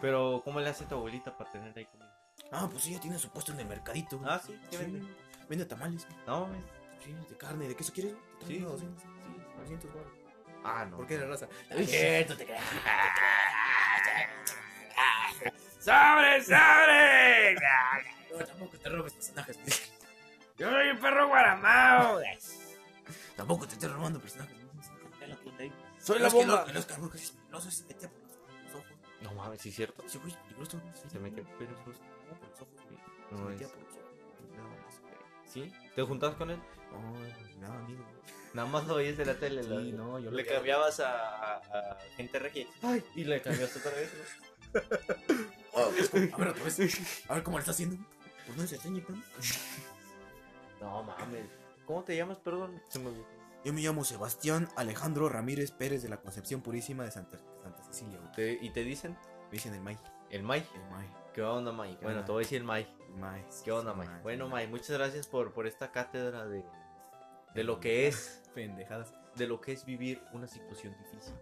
[0.00, 2.14] Pero, ¿cómo le hace tu abuelita para tener ahí comida?
[2.52, 4.20] Ah, pues ella tiene su puesto en el mercadito.
[4.24, 5.06] Ah, sí, ¿qué Sí, vende?
[5.48, 6.06] Vende tamales.
[6.26, 6.64] No mames.
[7.04, 8.12] Sí, de carne, ¿de queso quieres?
[8.40, 9.08] Sí, traigo sí, 200, sí,
[9.60, 10.12] 200 baros.
[10.64, 10.96] Ah, no.
[10.96, 11.48] ¿Por qué la raza?
[11.84, 12.62] Cierto, te creas.
[15.78, 17.54] ¡Sobre, sobre!
[17.54, 19.58] No, tampoco te robes personajes.
[20.58, 22.20] Yo soy el perro guaramao.
[23.36, 24.56] Tampoco te estoy robando personajes.
[25.56, 26.64] Soy Soy la Es bomba.
[26.66, 28.86] lo- Los Skywalker es peligroso, se metía por los, por los ojos.
[29.22, 30.04] No mames, sí, cierto.
[30.08, 30.32] Sí, güey,
[31.10, 31.56] Se metió güey.
[31.58, 31.78] pelos.
[31.86, 32.98] No, por los ojos, güey.
[33.28, 33.72] Se No metía es.
[33.72, 34.04] por los ojos.
[34.56, 35.72] No, es- ¿Sí?
[35.94, 36.58] ¿Te juntabas con él?
[36.92, 38.04] No, no, amigo.
[38.54, 39.62] Nada más lo veías de la tele.
[39.62, 41.56] Sí, no, yo Le cambiabas a, a-
[41.92, 42.66] a gente regia.
[42.82, 44.12] Ay, y le cambiaste otra vez.
[45.74, 47.24] Oh, es como- a ver otra vez.
[47.28, 47.96] A ver cómo le está haciendo.
[48.46, 49.22] Pues no se está inyectando.
[50.80, 51.44] No mames.
[51.86, 52.80] ¿Cómo te llamas, perdón?
[53.64, 58.18] Yo me llamo Sebastián Alejandro Ramírez Pérez de la Concepción Purísima de Santa, Santa Cecilia.
[58.34, 59.12] Te- ¿Y te dicen?
[59.46, 59.98] Me dicen el May.
[60.30, 60.66] El Mai.
[60.74, 61.08] El May.
[61.32, 61.90] ¿Qué onda, Mai?
[61.96, 62.26] ¿Qué Bueno, onda?
[62.26, 62.88] te voy a decir el Mai.
[63.08, 63.44] El May.
[63.64, 64.08] ¿Qué onda, Mai?
[64.08, 64.22] May.
[64.22, 66.64] Bueno, Mai, muchas gracias por, por esta cátedra de,
[67.54, 69.12] de lo que es Pendejadas.
[69.36, 71.34] de lo que es vivir una situación difícil.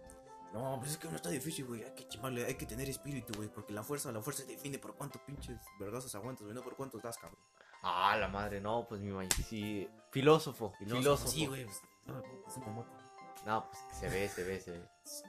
[0.53, 1.83] No, pues es que no está difícil, güey.
[1.83, 3.49] Hay que chimarle, hay que tener espíritu, güey.
[3.49, 6.55] Porque la fuerza, la fuerza define por cuántos pinches vergazos aguantas, güey.
[6.55, 7.39] No por cuántos das, cabrón.
[7.83, 9.87] Ah, la madre, no, pues mi Mai, sí.
[10.11, 11.27] Filósofo, filósofo.
[11.27, 11.65] Sí, güey.
[11.65, 11.81] pues,
[12.57, 12.89] No moto.
[13.45, 14.71] No, pues se ve, se ve, se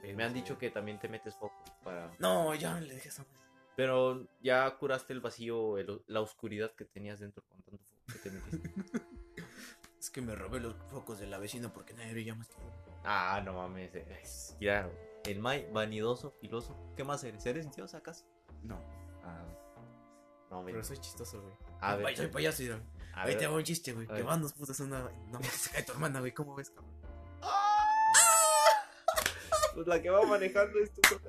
[0.03, 0.15] ve.
[0.15, 2.11] Me han dicho que también te metes poco para...
[2.19, 3.25] No, ya le dejé esa.
[3.77, 8.19] Pero ya curaste el vacío, el- la oscuridad que tenías dentro con tanto foco que
[8.19, 8.73] te metiste.
[10.01, 12.71] Es que me robé los focos de la vecina porque nadie brilla más que yo.
[13.05, 13.95] ah, no mames.
[13.95, 14.89] es- Ya,
[15.33, 16.79] el Mai, vanidoso, filósofo.
[16.97, 17.45] ¿Qué más eres?
[17.47, 18.25] ¿Eres Dios acaso?
[18.63, 18.77] No,
[19.25, 19.45] Ah,
[20.51, 20.73] no, me...
[20.73, 21.55] pero soy chistoso, güey.
[21.81, 22.63] A ver, soy payaso,
[23.15, 23.39] a Ahí ver.
[23.39, 24.07] te hago un chiste, güey.
[24.07, 25.11] Que van dos putas una.
[25.31, 26.33] No, se cae tu hermana, güey.
[26.33, 26.93] ¿Cómo ves, cabrón?
[29.75, 31.01] Pues la que va manejando esto.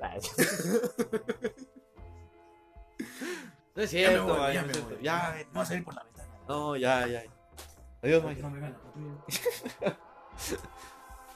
[3.76, 4.94] no es Ya me cierto, voy, Mai, ya no me es cierto.
[4.96, 5.04] voy.
[5.04, 6.28] Ya, a salir por la ventana.
[6.48, 7.22] no, ya, ya.
[8.02, 8.34] Adiós, Mai.
[8.36, 9.98] No me patrulla.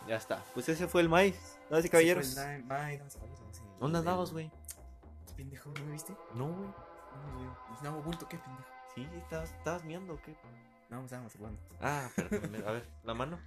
[0.08, 0.42] Ya está.
[0.54, 1.34] Pues ese fue el Mai.
[1.70, 2.26] Damas y caballeros.
[2.26, 3.62] Ese fue el Nine- Ay, damas y caballeros, sí.
[3.80, 4.50] ¿Dónde El- andabas, güey?
[5.36, 6.16] Pendejo, ¿no me viste?
[6.34, 6.68] No, güey.
[6.68, 7.56] No.
[7.82, 8.68] No hago bulto, ¿qué pendejo?
[8.94, 10.36] Sí, estabas, estabas miando o qué?
[10.90, 11.60] No, estábamos jugando.
[11.80, 12.62] Ah, perdón.
[12.66, 13.38] A ver, la mano.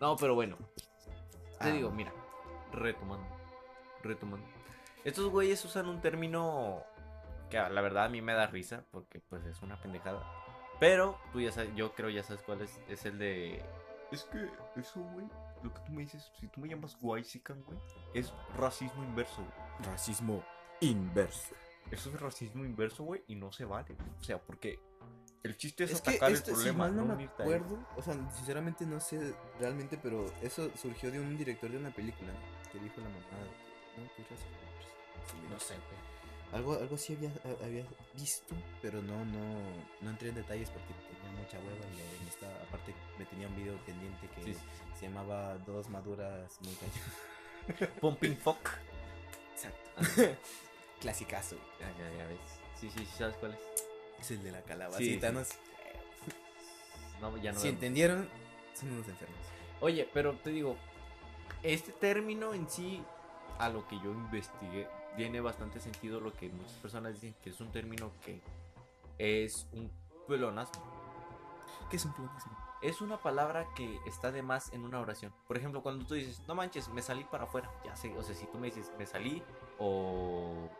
[0.00, 0.56] No, pero bueno.
[1.58, 1.72] Te Ah.
[1.72, 2.12] digo, mira,
[2.72, 3.26] retomando.
[4.02, 4.46] Retomando.
[5.04, 6.82] Estos güeyes usan un término
[7.50, 10.22] que la verdad a mí me da risa porque pues es una pendejada.
[10.80, 12.80] Pero tú ya sabes, yo creo ya sabes cuál es.
[12.88, 13.62] Es el de...
[14.10, 14.48] Es que
[14.80, 15.26] eso, güey,
[15.62, 17.78] lo que tú me dices, si tú me llamas Waisican, güey,
[18.12, 19.92] es racismo inverso, güey.
[19.92, 20.42] Racismo
[20.80, 21.54] inverso.
[21.92, 24.08] Eso es racismo inverso, güey, y no se vale, güey.
[24.20, 24.80] O sea, porque
[25.44, 28.02] el chiste es, Es que atacar este, el si problema, mal no me acuerdo, o
[28.02, 32.32] sea, sinceramente no sé realmente, pero eso surgió de un director de una película
[32.72, 33.20] que dijo la mamá
[33.96, 34.10] de, no.
[34.16, 34.22] Sí,
[35.50, 36.19] No sé, güey.
[36.52, 37.30] Algo, algo sí había,
[37.64, 37.84] había
[38.14, 39.60] visto, pero no, no,
[40.00, 40.88] no entré en detalles porque
[41.22, 44.60] tenía mucha hueva y aparte me tenía un video pendiente que Sí, sí.
[44.98, 47.90] se llamaba Dos Maduras Muy Cañón.
[48.00, 48.68] Pumping fuck.
[49.54, 50.36] Exacto.
[51.00, 51.56] Clasicazo.
[51.56, 51.68] güey.
[51.80, 52.38] Ya, ya, ya ves.
[52.80, 53.60] Sí, sí, sí, ¿sabes cuál es?
[54.20, 55.34] Es el de la calabacita, sí.
[55.34, 55.44] ¿no?
[55.44, 55.54] sé.
[57.20, 57.74] No, ya no si vemos.
[57.74, 58.28] entendieron,
[58.74, 59.38] son unos enfermos.
[59.80, 60.76] Oye, pero te digo,
[61.62, 63.02] este término en sí,
[63.58, 64.88] a lo que yo investigué,
[65.20, 68.40] tiene bastante sentido lo que muchas personas dicen que es un término que
[69.18, 69.90] es un
[70.26, 70.82] pleonasmo.
[71.90, 72.56] ¿Qué es un pleonasmo?
[72.80, 75.30] Es una palabra que está de más en una oración.
[75.46, 77.70] Por ejemplo, cuando tú dices, no manches, me salí para afuera.
[77.84, 79.42] Ya sé, o sea, si tú me dices, me salí
[79.78, 80.70] o...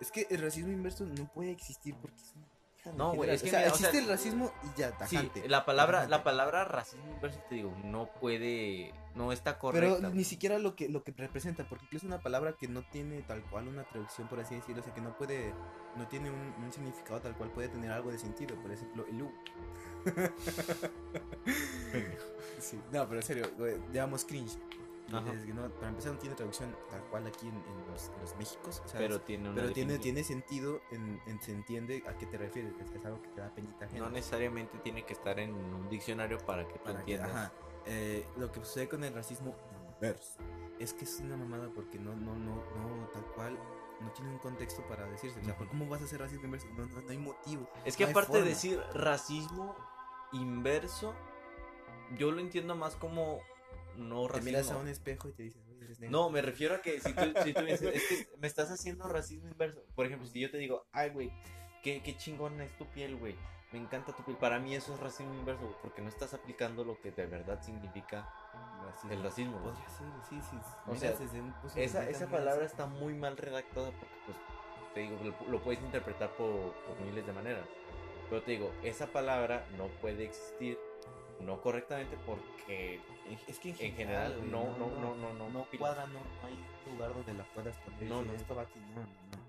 [0.00, 2.46] Es que el racismo inverso no puede existir porque es una
[2.92, 5.16] No, güey, es que o sea, mira, o existe sea, el racismo y ya, Sí,
[5.16, 5.48] tajante.
[5.48, 6.10] la palabra, tajante.
[6.10, 10.10] la palabra racismo inverso, te digo, no puede, no está Pero correcta.
[10.10, 13.42] ni siquiera lo que, lo que representa, porque es una palabra que no tiene tal
[13.44, 15.52] cual una traducción, por así decirlo, o sea, que no puede,
[15.96, 19.22] no tiene un, un significado tal cual, puede tener algo de sentido, por ejemplo, el
[19.22, 19.32] U.
[22.60, 24.58] sí, no, pero en serio, güey, digamos cringe.
[25.08, 25.22] No,
[25.70, 29.20] para empezar no tiene traducción tal cual aquí en, en los, en los Méxicos, pero
[29.20, 30.02] tiene una pero tiene, definición.
[30.02, 33.54] tiene sentido, en, en- se entiende a qué te refieres, es, algo que te da
[33.54, 34.06] penita ajena.
[34.06, 37.30] No necesariamente tiene que estar en un diccionario para que tú Para que- entiendas.
[37.30, 37.52] ajá.
[37.86, 39.54] Eh, lo que sucede con el racismo
[39.96, 40.38] inverso
[40.78, 43.58] es que es una mamada porque no, no, no, no, tal cual,
[44.00, 45.38] no tiene un contexto para decirse.
[45.38, 45.54] O sea.
[45.54, 46.66] ¿cómo vas a hacer racismo inverso?
[46.76, 47.68] No, no, no hay motivo.
[47.84, 49.76] Es que no aparte de decir racismo
[50.32, 51.14] inverso,
[52.18, 53.38] yo lo entiendo más como
[53.96, 54.44] no Te racismo.
[54.50, 56.18] miras a un espejo y te dices, oye, eres negro.
[56.18, 58.70] No, me refiero a que si tú, si tú me dices, es que me estás
[58.70, 59.82] haciendo racismo inverso.
[59.94, 61.32] Por ejemplo, si yo te digo, ay, güey,
[61.82, 63.36] qué, qué chingona es tu piel, güey.
[63.72, 64.36] Me encanta tu piel.
[64.36, 67.60] Para mí eso es racismo inverso, güey, porque no estás aplicando lo que de verdad
[67.62, 68.32] significa
[69.10, 69.58] el racismo.
[69.58, 70.56] Podría ser, sí, sí.
[70.86, 74.36] O sea, desde un punto Esa, esa palabra está muy mal redactada porque, pues,
[74.94, 77.66] te digo, lo, lo puedes interpretar por, por miles de maneras.
[78.30, 80.78] Pero te digo, esa palabra no puede existir
[81.44, 83.00] no correctamente porque
[83.48, 86.92] Es que en general, güey, no, no, no, no, no, no cuadra, no, no hay
[86.92, 88.02] lugar donde la puedas poner.
[88.04, 88.32] No, no.
[88.32, 89.44] Esto va aquí, no, no, no.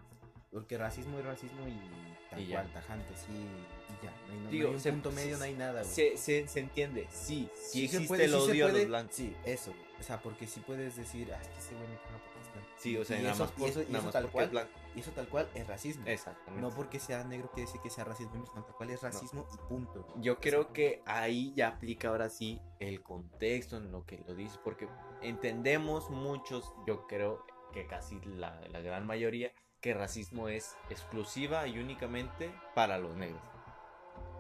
[0.52, 4.12] Porque racismo es racismo y tal Y cual, tajante, sí, y ya.
[4.28, 5.94] No hay, no- no Digo, hay un se- punto se- medio, no hay nada, güey.
[5.94, 8.80] se, se, se entiende, sí, sí, se existe puede, el sí se odio a puede,
[8.84, 9.16] los blancos.
[9.16, 9.72] Sí, eso.
[9.72, 9.85] güey.
[10.00, 12.54] O sea, porque sí puedes decir, ah, es que ese güey me caga porque es
[12.54, 12.70] blanco.
[12.78, 14.30] Sí, o sea, Y nada eso- más y por, eso- y nada eso más tal
[14.32, 14.70] cual, blanco.
[14.96, 16.06] Y eso tal cual es racismo.
[16.08, 16.62] Exactamente.
[16.62, 19.58] No porque sea negro quiere decir que sea racismo, sino tal cual es racismo y
[19.70, 20.06] punto.
[20.18, 24.58] Yo creo que ahí ya aplica ahora sí el contexto en lo que lo dices,
[24.64, 24.88] porque
[25.22, 31.78] entendemos muchos, yo creo que casi la, la gran mayoría, que racismo es exclusiva y
[31.80, 33.42] únicamente para los negros.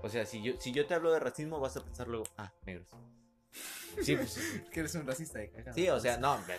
[0.04, 2.52] O sea, si yo, si yo te hablo de racismo, vas a pensar luego, ah,
[2.66, 2.90] negros.
[4.02, 4.38] Sí, pues,
[4.72, 6.56] que eres un racista de sí, o sea, no, me,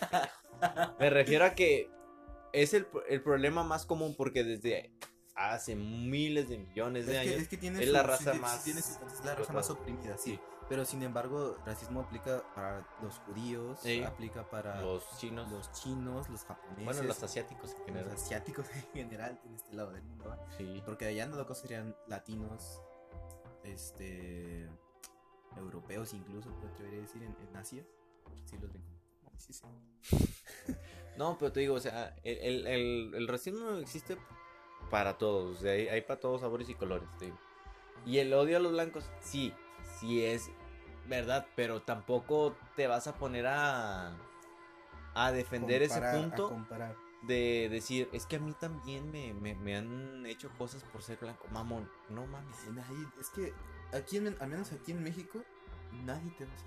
[0.99, 1.91] me refiero a que
[2.53, 4.91] es el, el problema más común porque desde
[5.35, 8.07] hace miles de millones Es de que, años es que tiene es su- la sí,
[8.07, 10.41] raza sí, más tiene su- es la raza más oprimida, sí.
[10.69, 14.03] Pero sin embargo, racismo aplica para los judíos, Sí.
[14.03, 18.11] aplica para los chinos, los chinos, los japoneses, bueno, los asiáticos en los general.
[18.13, 20.37] asiáticos en general en este lado del mundo.
[20.57, 20.83] Sí.
[20.85, 22.81] Porque allá no locos serían latinos,
[23.63, 24.69] este,
[25.57, 27.85] europeos incluso, te atrevería a decir, en, en Asia.
[28.45, 28.97] Sí los ven como...
[29.23, 29.67] "No, sí, sí".
[31.17, 34.19] No, pero te digo, o sea, el, el, el- el racismo existe
[34.91, 37.39] para todos, o sea, hay, hay para todos sabores y colores, te digo.
[38.05, 39.53] Y el odio a los blancos, sí,
[39.99, 40.51] sí es
[41.09, 44.15] verdad, pero tampoco te vas a poner a,
[45.15, 46.97] a defender Comparar- ese a punto comparar.
[47.23, 51.19] De decir, es que a mí también me, me, me han hecho cosas por ser
[51.19, 52.57] blanco, mamón, no mames.
[52.73, 53.53] Nadie- es que
[53.93, 55.43] aquí, en, al menos aquí en México,
[56.05, 56.67] nadie te va a hacer.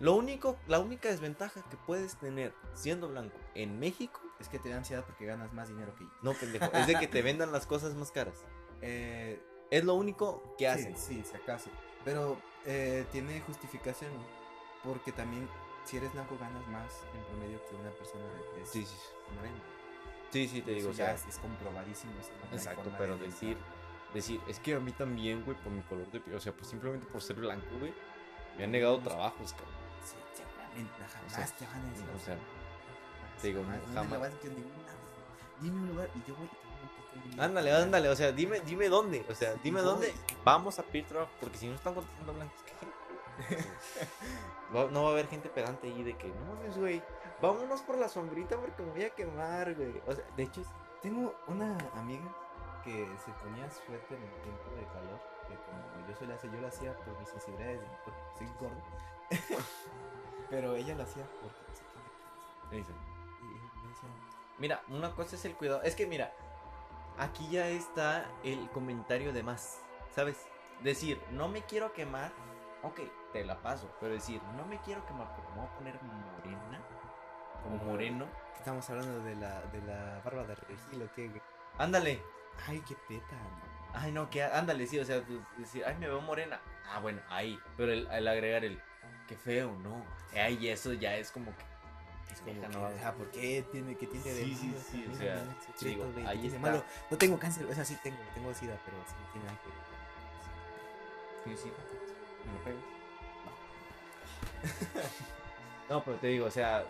[0.00, 4.70] Lo único, la única desventaja que puedes tener siendo blanco en México, Es que te
[4.70, 6.10] da ansiedad porque ganas más dinero que yo.
[6.22, 8.44] no pendejo, es de que te vendan las cosas más caras.
[8.82, 9.38] Eh,
[9.70, 10.96] Es lo único que hacen.
[10.96, 11.68] Sí, sí, si acaso.
[12.02, 14.10] Pero eh, tiene justificación.
[14.82, 15.46] Porque también,
[15.84, 18.96] si eres blanco, ganas más en promedio que una persona de, de Sí, sí,
[19.36, 19.60] morena.
[20.30, 22.12] Sí, sí, te Eso digo, o ya sea, es, es comprobadísimo.
[22.20, 23.56] eso exacto, pero de decir,
[24.14, 26.68] decir, es que a mí también, güey, por mi color de piel, o sea, pues
[26.68, 27.92] simplemente por ser blanco, güey,
[28.58, 29.74] me han negado trabajos, cabrón.
[30.04, 32.04] Sí, seguramente, jamás O sea, te van a decir.
[32.12, 32.24] o eso.
[32.26, 32.36] sea,
[33.40, 34.10] te digo, jamás, jamás.
[34.10, 34.32] No vas.
[35.60, 36.48] Dime un lugar y yo voy.
[37.38, 40.14] Ándale, ándale, o sea, dime, dime dónde, o sea, dime dónde
[40.44, 43.56] vamos a pedir trabajo, porque si no están contratando blancos, ¿qué?
[44.72, 47.02] No va a haber gente pedante ahí de que, no mames, güey,
[47.40, 50.00] vámonos por la sombrita porque me voy a quemar, güey.
[50.06, 50.62] O sea, de hecho,
[51.02, 52.28] Tengo una amiga
[52.84, 55.20] que se ponía suéter en el tiempo de calor.
[55.48, 58.82] Que como yo suelo hacer, yo lo hacía por mis sensibilidades, porque soy gordo.
[60.50, 62.92] Pero ella lo hacía porque se ponía dice,
[63.40, 64.08] y y me decía,
[64.58, 65.82] Mira, una cosa es el cuidado.
[65.82, 66.32] Es que mira,
[67.18, 69.80] aquí ya está el comentario de más.
[70.14, 70.46] ¿Sabes?
[70.82, 72.32] Decir, no me quiero quemar.
[72.82, 73.00] Ok,
[73.32, 73.88] te la paso.
[74.00, 76.79] Pero decir, no me quiero quemar porque me voy a poner morena.
[77.78, 78.26] Como moreno.
[78.58, 81.28] Estamos hablando de la, de la barba de Regil o qué.
[81.28, 81.40] güey?
[81.78, 82.22] Ándale.
[82.66, 83.36] Ay, qué peta.
[83.94, 84.98] Ay, no, que ándale, sí.
[84.98, 86.60] O sea, tú- decir, ay, me veo morena.
[86.86, 87.58] Ah, bueno, ahí.
[87.76, 88.80] Pero el, el agregar el,
[89.26, 90.04] qué feo, no.
[90.34, 91.64] Ay, eso ya es como que.
[92.32, 92.86] Es como que, no.
[93.04, 95.42] ah, ¿por qué tiene que tiene de Sí, sí, sí, o sea,
[95.80, 96.58] digo, ¿qué ahí está.
[96.60, 96.84] malo?
[97.10, 99.68] No tengo cáncer, o sea, sí tengo, tengo sida, pero sí no tiene nada que
[101.50, 101.56] ver.
[101.56, 101.72] Sí, sí.
[102.46, 102.84] ¿Me lo pegas?
[105.88, 106.84] No, pero te digo, o sea,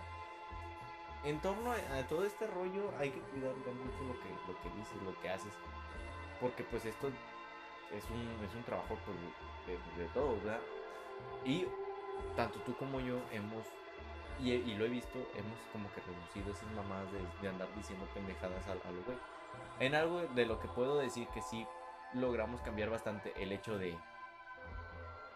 [1.25, 5.03] en torno a, todo este rollo hay que cuidar mucho lo que, lo que dices,
[5.03, 5.53] lo que haces.
[6.41, 7.09] Porque pues esto
[7.93, 9.17] es un, es un trabajo pues,
[9.67, 10.61] de, de todos, ¿verdad?
[11.45, 11.67] Y
[12.37, 13.65] tanto tú como yo hemos,
[14.39, 18.67] y, lo he visto, hemos como que reducido esas mamadas de, de andar diciendo pendejadas
[18.69, 19.19] a, a lo güey.
[19.81, 21.67] En algo de lo que puedo decir que sí
[22.15, 23.99] logramos cambiar bastante el hecho de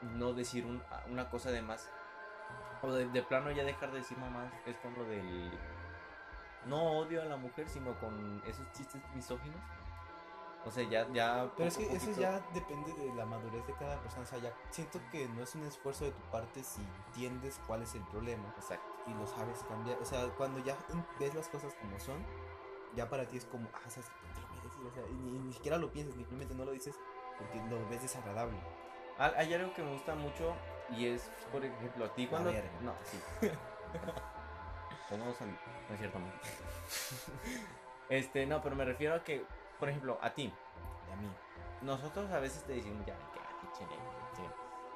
[0.03, 1.91] no decir un- una cosa de más.
[2.83, 4.53] O de, de plano ya dejar de decir mamás.
[4.67, 5.51] Es con lo del.
[6.67, 9.61] No odio a la mujer, sino con esos chistes misóginos.
[10.67, 11.07] O sea, ya.
[11.13, 14.23] ya Pero es que a eso poquito- ya depende de la madurez de cada persona.
[14.23, 17.83] O sea, ya siento que no es un esfuerzo de tu parte si entiendes cuál
[17.83, 18.87] es el problema Exacto.
[19.07, 19.99] y lo sabes cambiar.
[20.01, 20.75] O sea, cuando ya
[21.21, 22.17] ves las cosas como son,
[22.95, 24.41] ya para ti es como, ah, ¿sabes qué?
[24.41, 24.87] ¿Por qué lo decir?
[24.87, 26.99] O sea, ni, ni siquiera lo piensas, simplemente no lo dices
[27.39, 28.57] porque lo ves desagradable.
[29.19, 30.55] Hay algo que me gusta mucho
[30.91, 32.53] y es, por ejemplo, a ti cuando.
[32.53, 32.71] verga.
[32.81, 33.21] No, sí.
[35.11, 35.57] A mí.
[35.89, 36.27] No es cierto, no.
[38.11, 39.47] Este, no, pero me refiero a que,
[39.79, 40.53] por ejemplo, a ti.
[41.09, 41.29] Y a mí.
[41.81, 44.05] Nosotros a veces te decimos ya, negro",
[44.37, 44.43] sí.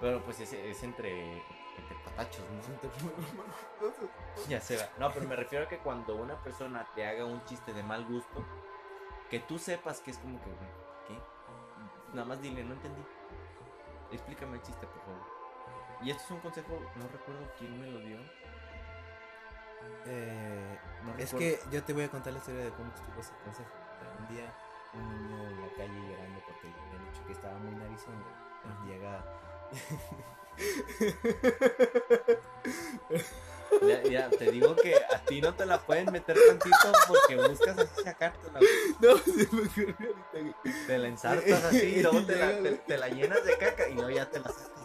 [0.00, 3.88] Pero pues es, es entre, entre patachos, ¿no?
[4.48, 4.88] Ya se va.
[4.98, 8.04] No, pero me refiero a que cuando una persona te haga un chiste de mal
[8.04, 8.44] gusto,
[9.30, 10.50] que tú sepas que es como que,
[11.08, 11.18] ¿qué?
[12.12, 13.02] Nada más dile, no entendí.
[14.12, 15.37] Explícame el chiste, por favor.
[16.02, 18.18] Y esto es un consejo, no recuerdo quién me lo dio.
[20.06, 23.32] Eh, No es que yo te voy a contar la historia de cómo estuvo ese
[23.44, 23.70] consejo.
[24.20, 24.52] Un día,
[24.94, 28.24] un niño en la calle llorando porque le habían dicho que estaba muy narizón.
[28.86, 29.24] Llega.
[33.86, 37.78] Ya, ya, te digo que a ti no te la pueden meter tantito porque buscas
[37.78, 38.60] así sacártela.
[39.00, 40.58] No, se me ocurrió ahorita.
[40.86, 43.94] Te la ensartas así y luego te la, te, te la llenas de caca y
[43.94, 44.77] luego ya te la sacas.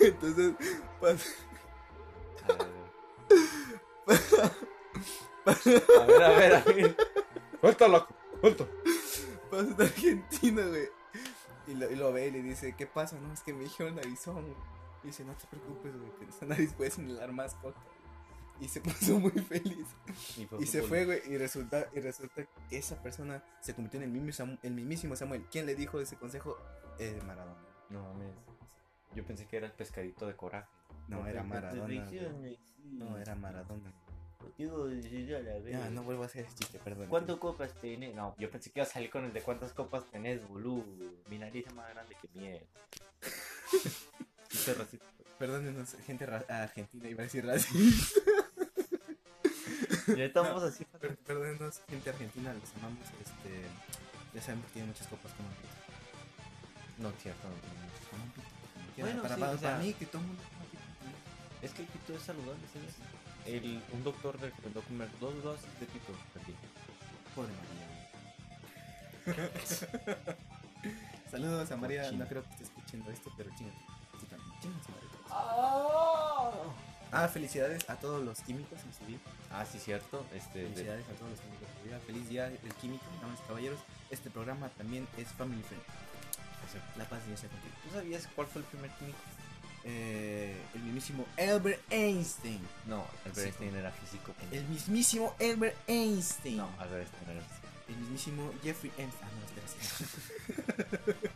[0.00, 0.54] Entonces,
[1.00, 1.24] pasa.
[5.46, 6.96] A ver, a ver, a ver.
[7.60, 8.06] Suéltala,
[8.40, 8.66] suelta.
[9.50, 10.88] pasa de Argentina, güey.
[11.66, 13.18] Y lo, y lo ve y le dice, ¿qué pasa?
[13.18, 13.98] No, es que me dijeron
[14.40, 14.54] güey.
[15.04, 17.78] Y dice, no te preocupes, güey, que esa nariz puedes inhalar más coca.
[18.60, 19.86] Y se puso muy feliz.
[20.58, 24.10] Y se fue, güey, y resulta, y resulta que esa persona se convirtió en el
[24.10, 25.46] mismo Samu- el mismísimo Samuel.
[25.50, 26.56] ¿Quién le dijo ese consejo?
[27.24, 27.56] Maradona.
[27.90, 28.34] No mames.
[29.18, 30.68] Yo pensé que era el pescadito de coraje.
[31.08, 32.08] No, era Maradona.
[32.84, 33.92] No, era Maradona.
[35.72, 37.08] Ya, no vuelvo a hacer ese chiste, perdón.
[37.08, 38.14] ¿Cuántas copas tenés?
[38.14, 40.84] No, yo pensé que iba a salir con el de cuántas copas tenés, boludo.
[41.28, 42.28] Mi nariz es más grande que
[44.78, 45.06] racista.
[45.36, 48.20] Perdónenos, gente argentina, iba a decir racista.
[50.16, 50.84] Ya estamos así.
[51.00, 53.04] Per- Perdónenos, gente argentina, los amamos.
[53.20, 53.62] Este,
[54.32, 55.48] ya saben que tienen muchas copas como.
[56.98, 57.48] No, cierto.
[57.48, 57.88] no, no.
[58.10, 58.47] Como
[59.02, 60.42] Bueno, para, sí, para- o sea- para mí, que todo el mundo.
[61.62, 62.94] Es que el pito es saludable, ¿sabes?
[63.46, 66.56] El, un doctor recomendó comer dos dosis de pito al día.
[67.34, 67.88] Pobre María.
[71.30, 73.72] Saludos a María, no creo que esté escuchando esto, pero también,
[74.62, 75.08] chingas, María.
[77.10, 79.18] Ah, felicidades a todos los químicos en su día.
[79.50, 80.26] Ah, sí, cierto.
[80.34, 81.98] Este, de- Felicidades a todos los químicos en su día.
[82.06, 83.78] Feliz día del químico, damas y caballeros.
[84.10, 85.86] Este programa también es family friendly.
[86.96, 87.74] La paz y sea contigo.
[87.84, 89.18] ¿Tú sabías cuál fue el primer químico?
[89.84, 92.60] Eh, el mismísimo Albert Einstein.
[92.86, 93.40] No, Albert Sí.
[93.46, 94.34] Einstein era físico.
[94.50, 96.56] El mismísimo Albert Einstein.
[96.58, 97.68] No, Albert Einstein era físico.
[97.88, 99.24] El mismísimo Jeffrey Einstein.
[99.24, 101.28] Ah, no, espera, sí.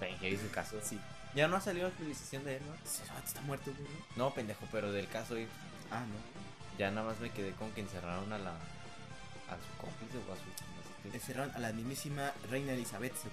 [0.00, 0.76] Pendejo, hizo caso.
[0.82, 0.98] Sí.
[1.34, 2.74] Ya no ha salido la actualización de él, ¿no?
[2.84, 3.88] Ese vato está muerto, güey.
[4.16, 4.24] ¿no?
[4.24, 5.46] No, pendejo, pero del caso y
[5.92, 6.78] Ah, no.
[6.78, 10.36] ya nada más me quedé con que encerraron a la a su cómplice o a
[10.36, 11.16] su no sé qué.
[11.16, 13.30] Encerraron a la mismísima reina Elizabeth II.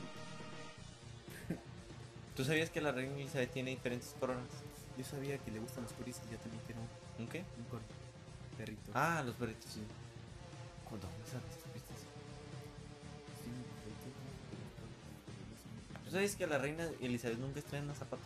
[2.38, 4.45] ¿Tú sabías que la reina Elizabeth tiene diferentes coronas?
[4.97, 6.81] Yo sabía que le gustan los puris y yo también quiero
[7.19, 7.43] ¿Un qué?
[7.57, 7.81] un cor-
[8.57, 8.91] perrito.
[8.93, 9.81] Ah, los perritos, sí.
[10.88, 11.93] ¿Cuándo un perrito,
[15.95, 16.03] ¿no?
[16.05, 18.25] ¿Tú sabes que la reina Elizabeth nunca estrena zapatos?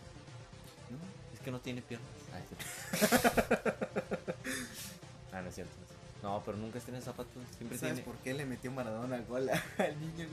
[0.90, 0.98] ¿No?
[1.34, 2.08] Es que no tiene piernas.
[2.32, 3.76] Ah, es cierto.
[5.32, 5.72] ah, no es cierto.
[5.76, 6.22] no es cierto.
[6.22, 7.32] No, pero nunca estrena zapatos.
[7.56, 8.06] Siempre ¿Sabes tiene.
[8.06, 9.48] por qué le metió Maradona al gol
[9.78, 10.28] al niño?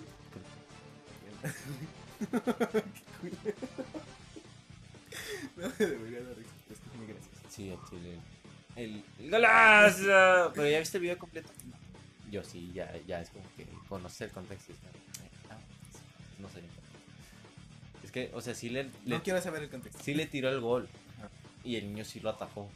[5.57, 7.41] No me debería dar pero es muy gracioso.
[7.49, 8.19] Sí, el chile.
[8.75, 10.51] El, el golazo.
[10.55, 11.49] Pero ya viste el video completo.
[12.31, 14.71] Yo sí, ya, ya es como que conocer el contexto.
[14.73, 15.59] está, eh,
[16.39, 16.61] No, no sé.
[18.03, 20.01] Es que, o sea, sí le, le- No quiero saber el contexto.
[20.03, 20.87] sí le tiró el gol.
[21.17, 21.29] Ajá.
[21.63, 22.69] Y el niño sí lo atajó.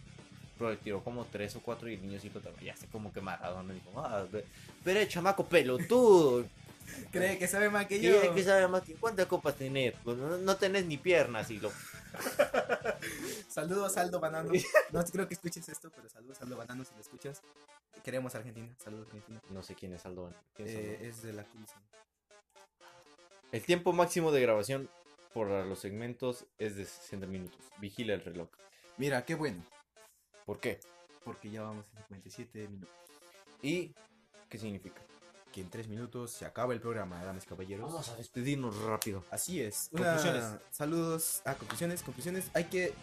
[0.57, 2.57] Pero le tiró como tres o cuatro y el niño sí lo atajó.
[2.61, 4.25] Ya sé como que Maradona dijo, ah,
[4.83, 6.45] pero chamaco pelotudo.
[7.11, 8.19] Cree que sabe más que yo.
[8.21, 9.93] ¿Qué, qué sabe más que cuántas copas tenés?
[10.03, 11.71] Pues no, no tenés ni piernas y lo.
[13.47, 14.51] Saludos Aldo Banano.
[14.91, 17.41] No creo que escuches esto, pero saludos Aldo Banano si lo escuchas.
[18.03, 18.75] Queremos Argentina.
[18.83, 19.41] Saludos Argentina.
[19.49, 20.35] No sé quién es Aldón.
[20.55, 21.81] ¿Quién es Eh, es de la Tucson.
[23.51, 24.89] El tiempo máximo de grabación
[25.33, 27.59] por los segmentos es de 60 minutos.
[27.79, 28.49] Vigila el reloj.
[28.97, 29.63] Mira, qué bueno.
[30.45, 30.79] ¿Por qué?
[31.23, 32.95] Porque ya vamos en 57 minutos.
[33.61, 33.93] ¿Y
[34.49, 35.01] qué significa?
[35.53, 37.89] Que en 3 minutos se acaba el programa, damas y caballeros.
[37.91, 39.23] Vamos a despedirnos rápido.
[39.31, 39.89] Así es.
[39.91, 40.43] Conclusiones.
[40.43, 42.01] Una- Saludos a conclusiones.
[42.01, 42.49] Conclusiones.
[42.55, 42.93] Hay que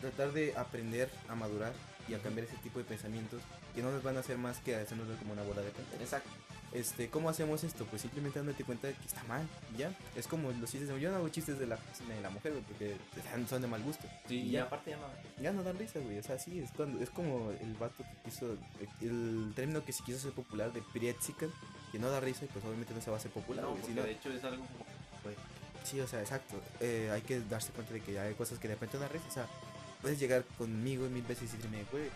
[0.00, 1.72] tratar de aprender a madurar
[2.08, 3.42] y a cambiar ese tipo de pensamientos
[3.74, 6.02] que no nos van a hacer más que hacernos ver como una bola de pantera.
[6.02, 6.30] Exacto.
[6.72, 7.86] Este, ¿cómo hacemos esto?
[7.86, 9.48] Pues simplemente dándote cuenta de que está mal
[9.78, 9.96] ya.
[10.14, 12.64] Es como los chistes de yo no hago chistes de la de la mujer, güey,
[12.64, 12.96] porque
[13.48, 14.06] son- de mal gusto.
[14.28, 14.64] Sí, Y ya.
[14.64, 15.42] aparte ya no.
[15.42, 16.18] Ya no dan risa, güey.
[16.18, 18.56] O sea, sí, es, cuando, es como el vato que quiso.
[19.00, 21.50] El término que se quiso hacer popular de Prietsican,
[21.92, 23.94] que no da risa y pues obviamente no se va a hacer popular, No, porque
[23.94, 24.84] de hecho es algo como.
[25.84, 26.60] Sí, o sea, exacto.
[26.80, 29.26] Eh, hay que darse cuenta de que hay cosas que de repente dan risa.
[29.28, 29.46] O sea,
[30.02, 32.10] puedes llegar conmigo mil veces y decirme, güey,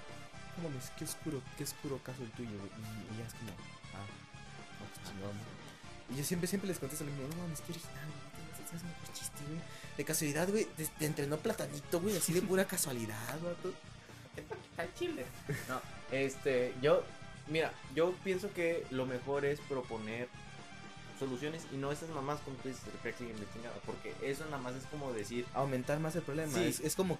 [0.56, 2.70] no mames, qué oscuro, qué oscuro caso el tuyo, güey.
[2.70, 3.50] Y, y ya es como,
[3.94, 4.06] ah,
[4.80, 5.36] no, pues chingón.
[6.10, 8.08] Y yo siempre, siempre les contesto lo mismo, no mames, qué original,
[8.74, 9.60] Es un chiste, güey.
[9.96, 13.74] De casualidad, güey, te, te entrenó Platanito, güey, así de pura casualidad, güey.
[14.78, 15.26] Al chile.
[15.68, 17.04] No, este, yo,
[17.50, 20.28] mira, yo pienso que lo mejor es proponer
[21.18, 24.74] soluciones y no esas mamás como tú dices, reflexión y investigada, porque eso nada más
[24.74, 26.50] es como decir, Aumentar más el problema.
[26.52, 26.64] Sí.
[26.64, 27.18] Es, es como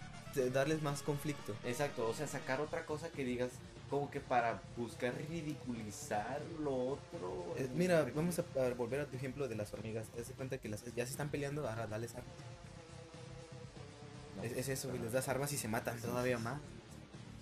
[0.52, 1.54] darles más conflicto.
[1.64, 3.50] exacto, o sea, sacar otra cosa que digas
[3.90, 7.54] como que para buscar ridiculizar lo otro.
[7.58, 10.06] Eh, mira, vamos a, a volver a tu ejemplo de las hormigas.
[10.08, 12.32] Te das cuenta que las, ya se están peleando, ahora dales armas.
[14.42, 16.60] Es, es eso, güey, les das armas y se matan todavía más.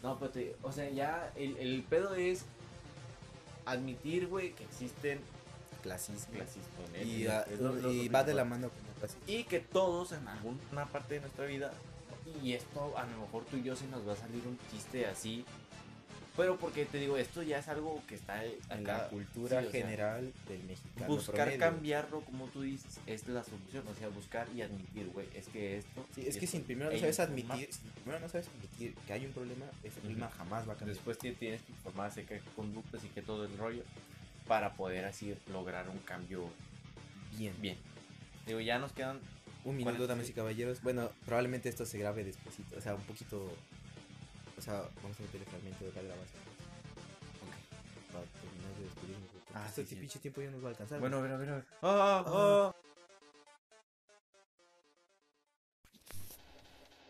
[0.03, 2.45] No, pero te- o sea, ya el, el pedo es
[3.71, 5.21] admitir, güey, que existen
[5.83, 6.35] Clasismo.
[6.35, 8.79] clasismo él, Y, en el- es lo- lo- y lo va de la mano con
[8.87, 9.23] el clasismo.
[9.27, 11.73] Y que todos en alguna parte de nuestra vida,
[12.43, 15.07] y esto a lo mejor tú y yo se nos va a salir un chiste
[15.07, 15.45] así,
[16.39, 19.66] pero porque te digo, esto ya es algo que está En acá, la cultura sí,
[19.66, 21.07] o sea, general del mexicano.
[21.14, 21.59] buscar promedio.
[21.59, 25.78] cambiarlo, como tú dices, es la solución, o sea, buscar y admitir, güey, es que
[25.78, 26.07] esto...
[26.14, 29.12] Sí, es que esto- si primero no sabes admitir, si primero no sabes admitir que
[29.12, 30.95] hay un problema, ese problema jamás va a cambiar.
[30.97, 33.82] Después ti- tienes que informar acerca de conductas y que todo el rollo
[34.47, 36.49] para poder así lograr un cambio
[37.36, 37.53] bien.
[37.61, 37.76] bien.
[38.47, 39.18] Digo, ya nos quedan
[39.64, 40.80] Un minuto, 40 damas y caballeros.
[40.82, 43.53] Bueno, probablemente esto se grabe despuesito, o sea, un poquito.
[44.59, 46.43] O sea, vamos a meter el fragmento de la grabación.
[48.13, 49.29] Para terminar de despedirnos.
[49.55, 49.97] Ah, este sí, sí.
[49.97, 50.99] pinche tiempo ya nos va a alcanzar.
[50.99, 51.65] Bueno, a ver, a ver, a ver.
[51.83, 52.77] Ah, ah.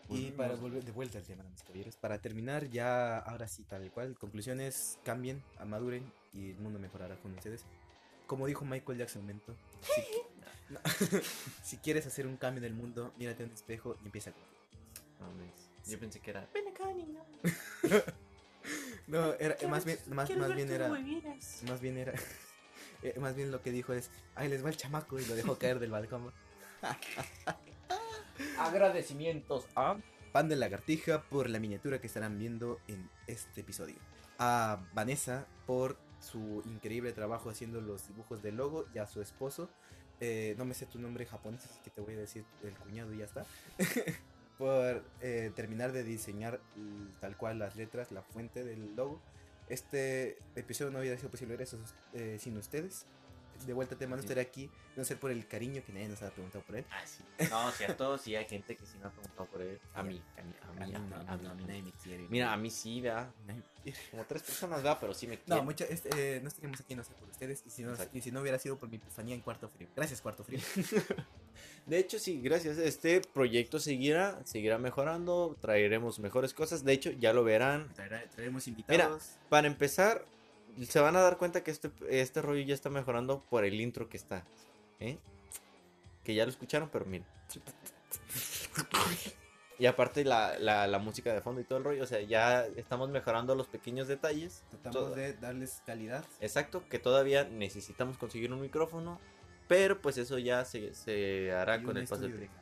[0.09, 1.95] Y para volver de vuelta al tema, damas y caballeros.
[1.95, 4.15] Para terminar, ya ahora sí, tal cual.
[4.17, 7.65] Conclusiones: cambien, amaduren y el mundo mejorará con ustedes.
[8.27, 9.55] Como dijo Michael Jackson, Mento.
[9.81, 10.01] Si,
[10.73, 10.79] no,
[11.63, 14.43] si quieres hacer un cambio en el mundo, mírate en un espejo y empieza con.
[15.19, 16.47] Mames, Yo pensé que era.
[19.07, 20.89] No, era, más bien, más, más bien era.
[21.67, 22.13] Más bien era.
[23.01, 25.57] eh, más bien lo que dijo es: Ahí les va el chamaco y lo dejó
[25.57, 26.31] caer del balcón.
[28.59, 29.97] Agradecimientos a.
[30.31, 33.95] Pan de lagartija por la miniatura que estarán viendo en este episodio.
[34.37, 39.69] A Vanessa por su increíble trabajo haciendo los dibujos del logo y a su esposo.
[40.19, 43.11] eh, no me sé tu nombre japonés, así que te voy a decir el cuñado
[43.13, 43.43] y ya está.
[44.59, 46.59] por eh, terminar de diseñar
[47.21, 49.21] tal cual las letras, la fuente del logo.
[49.69, 51.57] Este episodio no hubiera sido posible
[52.13, 53.05] eh, sin ustedes.
[53.65, 56.29] De vuelta tema, no estaría aquí, no ser por el cariño que nadie nos ha
[56.31, 56.85] preguntado por él.
[56.89, 57.23] Ah, sí.
[57.49, 59.79] No, cierto, sí hay gente que sí me ha preguntado por él.
[59.93, 61.65] A mí, a mí, a mí, a mí, a mí, a mí.
[61.65, 62.25] nadie me quiere.
[62.29, 63.29] Mira, a mí sí, ¿verdad?
[64.11, 64.97] Como tres personas, ¿verdad?
[64.99, 65.65] Pero sí me No, quieren.
[65.65, 68.31] mucha, este, eh, no estaríamos aquí no sé por ustedes y si, no, y si
[68.31, 69.87] no hubiera sido por mi epifanía en Cuarto Frío.
[69.95, 70.59] Gracias, Cuarto Frío.
[71.85, 72.77] De hecho, sí, gracias.
[72.77, 76.83] Este proyecto seguirá, seguirá mejorando, traeremos mejores cosas.
[76.83, 77.89] De hecho, ya lo verán.
[77.95, 79.31] Traerá- traeremos invitados.
[79.49, 80.23] Para empezar,
[80.83, 84.09] se van a dar cuenta que este, este rollo ya está mejorando por el intro
[84.09, 84.43] que está.
[84.99, 85.17] ¿eh?
[86.23, 87.27] Que ya lo escucharon, pero miren.
[89.77, 92.03] Y aparte la, la, la música de fondo y todo el rollo.
[92.03, 94.63] O sea, ya estamos mejorando los pequeños detalles.
[94.69, 96.25] Tratamos de darles calidad.
[96.41, 99.19] Exacto, que todavía necesitamos conseguir un micrófono.
[99.69, 102.55] Pero pues eso ya se, se hará y con el paso del tiempo.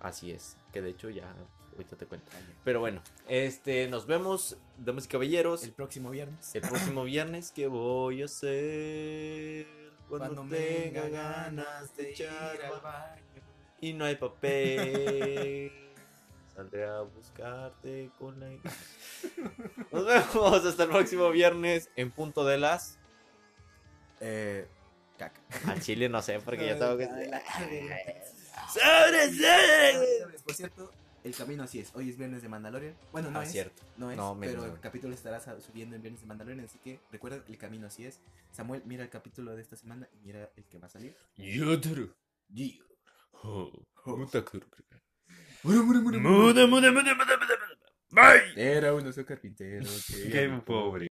[0.00, 1.34] Así es, que de hecho ya
[1.76, 2.26] ahorita te cuento.
[2.32, 2.38] Ya.
[2.64, 6.52] Pero bueno, este, nos vemos, damas y caballeros, El el, próximo viernes.
[6.62, 7.52] próximo viernes.
[7.54, 9.66] ¿Qué voy a hacer
[10.08, 13.22] cuando, Cuando me tenga ganas de echar al ba- baño.
[13.80, 15.72] y no hay papel?
[16.54, 18.48] Saldré a buscarte con la...
[19.92, 22.98] Nos vemos hasta el próximo viernes en punto de las...
[24.20, 24.66] Eh,
[25.18, 25.38] caca.
[25.66, 27.04] A Chile no sé, porque ya tengo que...
[28.72, 30.42] ¡Sobres, sobres!
[30.42, 30.90] Por cierto,
[31.26, 31.90] el camino así es.
[31.94, 32.94] Hoy es viernes de Mandalorian.
[33.12, 33.52] Bueno, no Ah, es.
[33.52, 33.82] cierto.
[33.96, 36.64] No es, No, pero el capítulo estará subiendo en viernes de Mandalorian.
[36.64, 38.20] Así que recuerda, el camino así es.
[38.52, 41.14] Samuel, mira el capítulo de esta semana y mira el que va a salir.
[48.10, 48.54] Bye.
[48.56, 49.84] Era uno, soy carpintero.
[50.32, 51.08] Qué pobre.